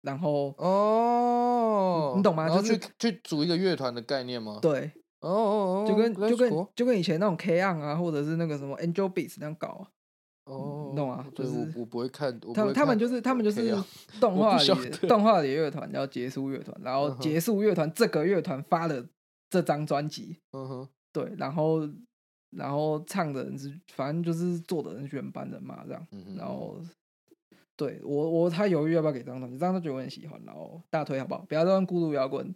[0.00, 4.58] 然后哦，你懂吗然后就是去去组一个乐团的概念吗？
[4.62, 4.90] 对，
[5.20, 9.88] 哦哦哦，就跟就跟就跟以前那种 K on 啊，或者是那个什么 Angel Beats 那样搞啊。
[10.44, 13.76] 哦，你懂吗，就是我我不会看，他们他们就是他们就是
[14.18, 14.66] 动画里
[15.06, 19.04] 动画里的乐团叫结束乐团，然后结束乐团这个乐团发了
[19.50, 21.80] 这张专辑，嗯哼，对，然后
[22.56, 26.06] 然后唱的人是反正就是做的人是原班人马这样，
[26.38, 26.80] 然后
[27.76, 31.44] 对我我他犹豫要不要给这张专辑，这张专辑我很喜欢，然后大推好不好？
[31.46, 32.54] 不要再问孤独摇滚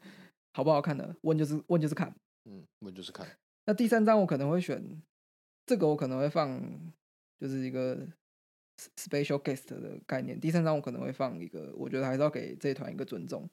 [0.54, 2.10] 好不好看的，问就是问就是看。
[2.44, 3.26] 嗯，我就是看，
[3.66, 5.02] 那第三张我可能会选
[5.66, 6.60] 这个，我可能会放
[7.38, 8.06] 就是一个
[8.96, 10.38] special guest 的概念。
[10.38, 13.48] 第三张我可能会放一个，我觉得还是要给这一团一个尊重，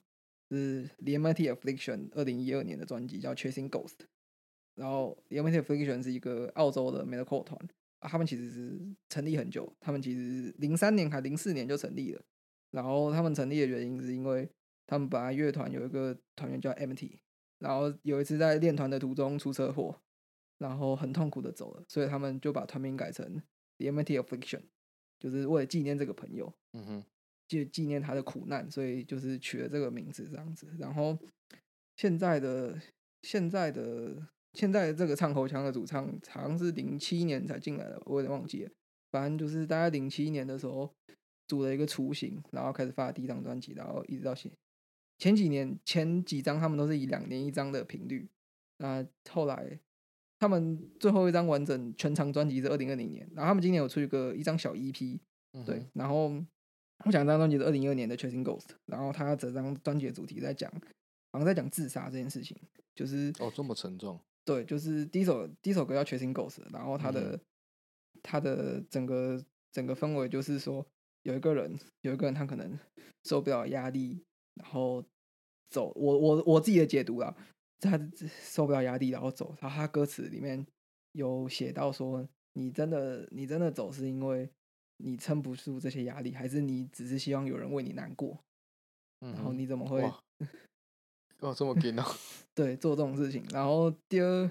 [0.50, 4.06] 是 The MIT Affliction 二零一二年的专辑叫 Chasing Ghost。
[4.74, 7.58] 然后 The MIT Affliction 是一个澳洲的 metalcore 团，
[8.00, 12.22] 他们其实是成立很久，他们其实零三年还零四年就成立了。
[12.70, 14.48] 然后他们成立的原因是因为
[14.86, 17.18] 他们本来乐团有一个团员叫 MT，
[17.60, 20.00] 然后有一次在练团的途中出车祸，
[20.58, 23.40] 然后很痛苦的走了，所以他们就把团名改成
[23.78, 24.62] The MT Affliction，
[25.18, 27.04] 就是为了纪念这个朋友，嗯哼，
[27.46, 30.68] 就纪念他的苦难，所以就是取了这个名字这样子。
[30.78, 31.16] 然后
[31.96, 32.80] 现在的
[33.22, 38.70] 现在的现在这个唱口腔的主唱好像是零七年才进来的，我有点忘记了。
[39.10, 40.94] 反正就是大概零七年的时候
[41.48, 44.50] 组了一个雏形，然后开始发第一张专辑，然后一直到现
[45.20, 48.28] 前几年前几张他们都是以两年一张的频率。
[48.78, 49.78] 那后来
[50.38, 55.20] 他们最后一张完整全长专辑是二零二零年，然后他们今年有出一个一张小 EP，
[55.66, 56.28] 对然后
[57.04, 60.72] 我想这张专辑是二零一二年的《Chasing Ghost》，然后他整张专辑的主题在讲，
[61.30, 62.56] 好像在讲自杀这件事情，
[62.94, 67.38] 就是哦，这么沉重，对，就是第一首第一首歌叫《Chasing Ghost》，然后他的、
[68.22, 70.86] 他的整个整个氛围就是说，
[71.24, 72.78] 有一个人有一个人他可能
[73.24, 74.24] 受不了压力，
[74.62, 75.04] 然后
[75.68, 77.34] 走，我我我自己的解读啦，
[77.80, 77.98] 他
[78.42, 80.66] 受不了压力然后走，然后他歌词里面
[81.12, 84.48] 有写到说，你真的你真的走是因为
[84.98, 88.38] 你撑不住这些压力，还是你只是希望有人为你难过？
[89.22, 90.22] 嗯然后你怎么会哇
[91.40, 92.04] 哦这么 劲哦？
[92.54, 93.44] 对做这种事情？
[93.52, 94.50] 然后第二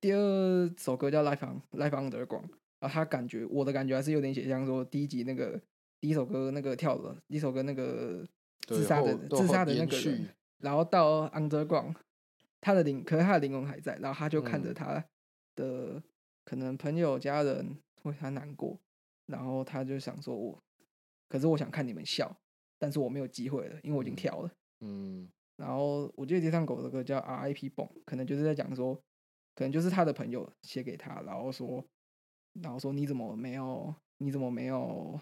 [0.00, 2.26] 第二首歌叫《Life on Life Underground》，
[2.80, 5.60] 然后他感觉我的感觉还是有点写像说第一集那个
[6.00, 8.26] 第一首歌那个跳的，第一首歌那个
[8.66, 11.94] 自杀的自杀的那个人，然后到 Underground，
[12.60, 15.04] 他的灵可是他的灵魂还在，然后他就看着嗯他
[15.56, 16.02] 的、
[16.44, 18.78] 可能朋友家人为他难过，
[19.26, 20.62] 然后他就想说我，
[21.28, 22.34] 可是我想看你们笑，
[22.78, 24.50] 但是我没有机会了，因为我已经嗯跳了。
[24.80, 27.68] 嗯然后我记得街上狗的歌叫 R.I.P.
[27.68, 28.94] 蹦，可能就是在讲说，
[29.54, 31.84] 可能就是他的朋友写给他，然后说，
[32.54, 35.20] 然后说你怎么没有，你怎么没有，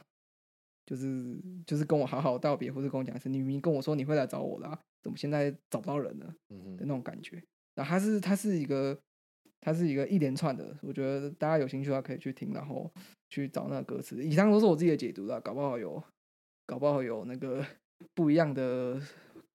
[0.91, 7.41] 就是就是跟我好好道别，或者跟我讲一声，你明明跟我说你会来找我的、啊，怎么现在找不到人呢嗯哼，的那种感觉。
[7.77, 8.99] 然后它是它是一个
[9.61, 12.93] 它是一个一连串的，我觉得大家有兴趣的话可以去听，然后
[13.29, 14.21] 去找那个歌词。
[14.25, 16.03] 以上都是我自己的解读啦，搞不好有
[16.67, 17.65] 搞不好有那个
[18.13, 19.01] 不一样的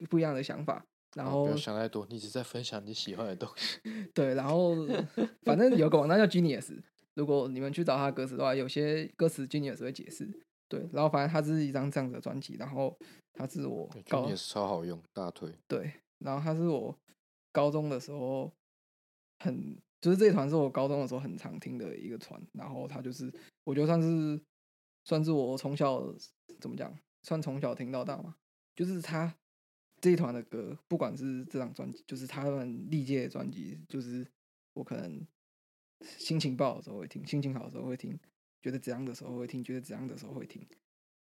[0.10, 0.86] 不一样的想法。
[1.16, 3.80] 然后好不要想太多，你只是在分享你喜欢的东西。
[4.16, 4.74] 对，然后
[5.44, 6.78] 反正有个网站叫 Genius，
[7.14, 10.30] 如果你们去找他的歌词的话，有些歌词 Genius 会解释。
[10.68, 12.98] 对，然后反正它是一张这样子的专辑，然后
[13.34, 15.54] 它是我高也是超好用，大推。
[15.68, 16.98] 对，然后它是我
[17.52, 18.52] 高中的时候
[19.40, 23.32] 很，就是这一团是我高中的时候很常听的一个团，然后它就是
[23.64, 24.42] 我觉得算是
[25.04, 26.02] 算是我从小
[26.60, 28.36] 怎么讲，算从小听到大嘛，
[28.76, 29.36] 就是他
[30.02, 34.26] 这一团的歌，不管是这张专辑，就是他们历届的专辑，就是
[34.74, 35.26] 我可能
[36.18, 38.20] 心情不好的时候会听，心情好的时候会听，
[38.66, 40.66] 觉得怎样的时候会听，觉得怎样的时候会听。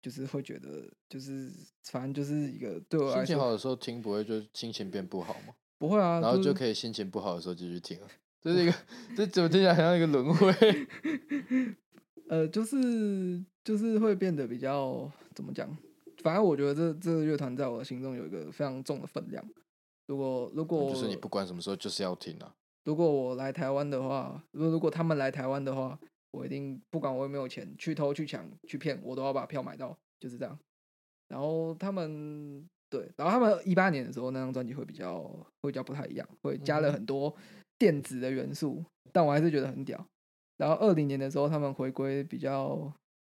[0.02, 1.52] 就是会觉得，就是
[1.84, 5.54] 反正就是一个对我来说心情好的时候听，不会就心情变不好吗？
[5.78, 8.08] 不会啊，然后就就是可以心情不好的时候继续听了。
[8.42, 8.74] 这是一个，
[9.16, 10.52] 这怎么听起来很像一个轮回？
[12.30, 15.70] 呃，就是就是会变得比较怎么讲？
[16.24, 19.46] 反正我觉得这这个乐团在我的心中有一个非常重的分量。
[20.08, 22.56] 如果如果就是你不管什么时候就是要听啊。
[22.86, 26.00] 如果我来台湾的话，如果如果他们来台湾的话，
[26.32, 30.58] 我一定不管我有没有钱，去偷去抢去骗，我都要把票买到，就是这样。
[31.28, 35.22] 然后他们对，然后他们一八年的时候那张专辑会比较
[35.62, 37.36] 会比较不太一样，会加了很多
[37.78, 40.06] 电子的元素，但我还是觉得很屌。
[40.58, 42.92] 然后二零年的时候，他们回归比较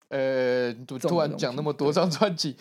[0.08, 2.56] 呃，你突突然讲那么多张专辑，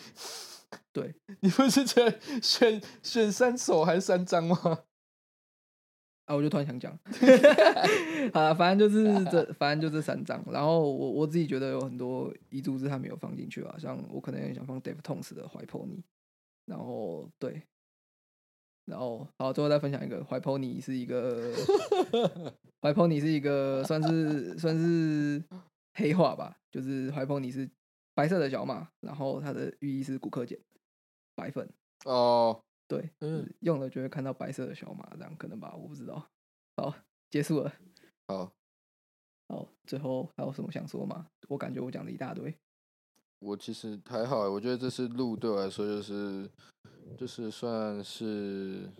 [0.92, 4.56] 对， 你不是选选选三首还是三张吗？
[6.26, 6.92] 啊，我就突然想讲，
[8.34, 10.44] 好了，反正就是这，反正就这三张。
[10.50, 15.96] 然后我我自己觉得有很多遗珠是他没有放进去啊，像我可能也想放 Dave Tones 的《怀 pony》，
[16.66, 17.62] 然后对，
[18.86, 21.52] 然后好，最后再分享一个《怀 pony》是一个
[22.82, 25.42] 《怀 pony》是一个算是算是
[25.94, 27.70] 黑化吧，就是《怀 pony》是
[28.14, 30.58] 白色的小马，然后它的寓意是骨科碱
[31.36, 31.68] 白粉。
[32.04, 36.30] 哦，对，嗯嗯，用了就会看到白色的小马，这样可能吧，我不知道。
[36.76, 36.94] 好，
[37.30, 37.72] 结束了。
[38.28, 38.52] 好，
[39.48, 41.28] 好，最后还有什么想说吗？
[41.48, 42.54] 我感觉我讲了一大堆。
[43.40, 46.50] 我其实还好欸，我觉得这次录对我来说就是
[47.18, 48.90] 就是算是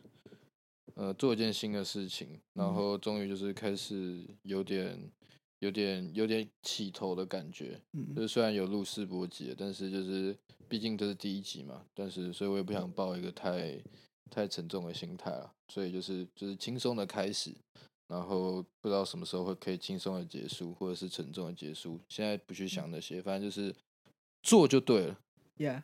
[0.95, 5.11] 呃做一件新的事情，然嗯后终于就是开始有点
[5.61, 7.73] 有点有点起头的感觉。
[7.75, 10.37] 就嗯是虽然有录试播集，但是就是
[10.69, 13.83] 毕竟这是第一集嘛，但是所以我也不想抱一个太
[14.31, 17.55] 太沉重的心态了，所以就是就是轻松的开始，
[18.09, 22.01] 然后不知道什么时候会可以轻松的结束，或者是沉重的结束。
[22.09, 23.75] 现在不去想那些，反正就是
[24.43, 25.21] 做就对了。
[25.59, 25.83] ，Yeah。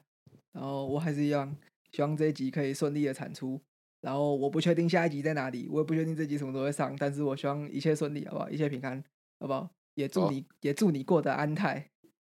[0.53, 1.57] 然后我还是一样，
[1.93, 3.61] 希望这一集可以顺利的产出。
[4.03, 8.51] 然后我不确定下一集在哪里，我也不确定这集什么时候会上，但是我希望一切顺利，好不好？
[8.51, 9.03] 一切平安，
[9.43, 9.69] 好不好？
[9.95, 11.91] 也祝好你，也祝你过得安泰。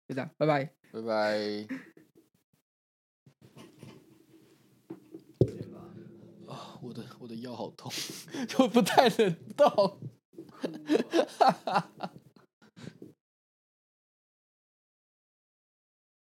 [0.10, 0.66] 就这样，拜拜。
[0.92, 1.68] 拜拜。
[6.48, 7.90] 啊，我的我的腰好痛，
[8.60, 10.02] 我不太能动。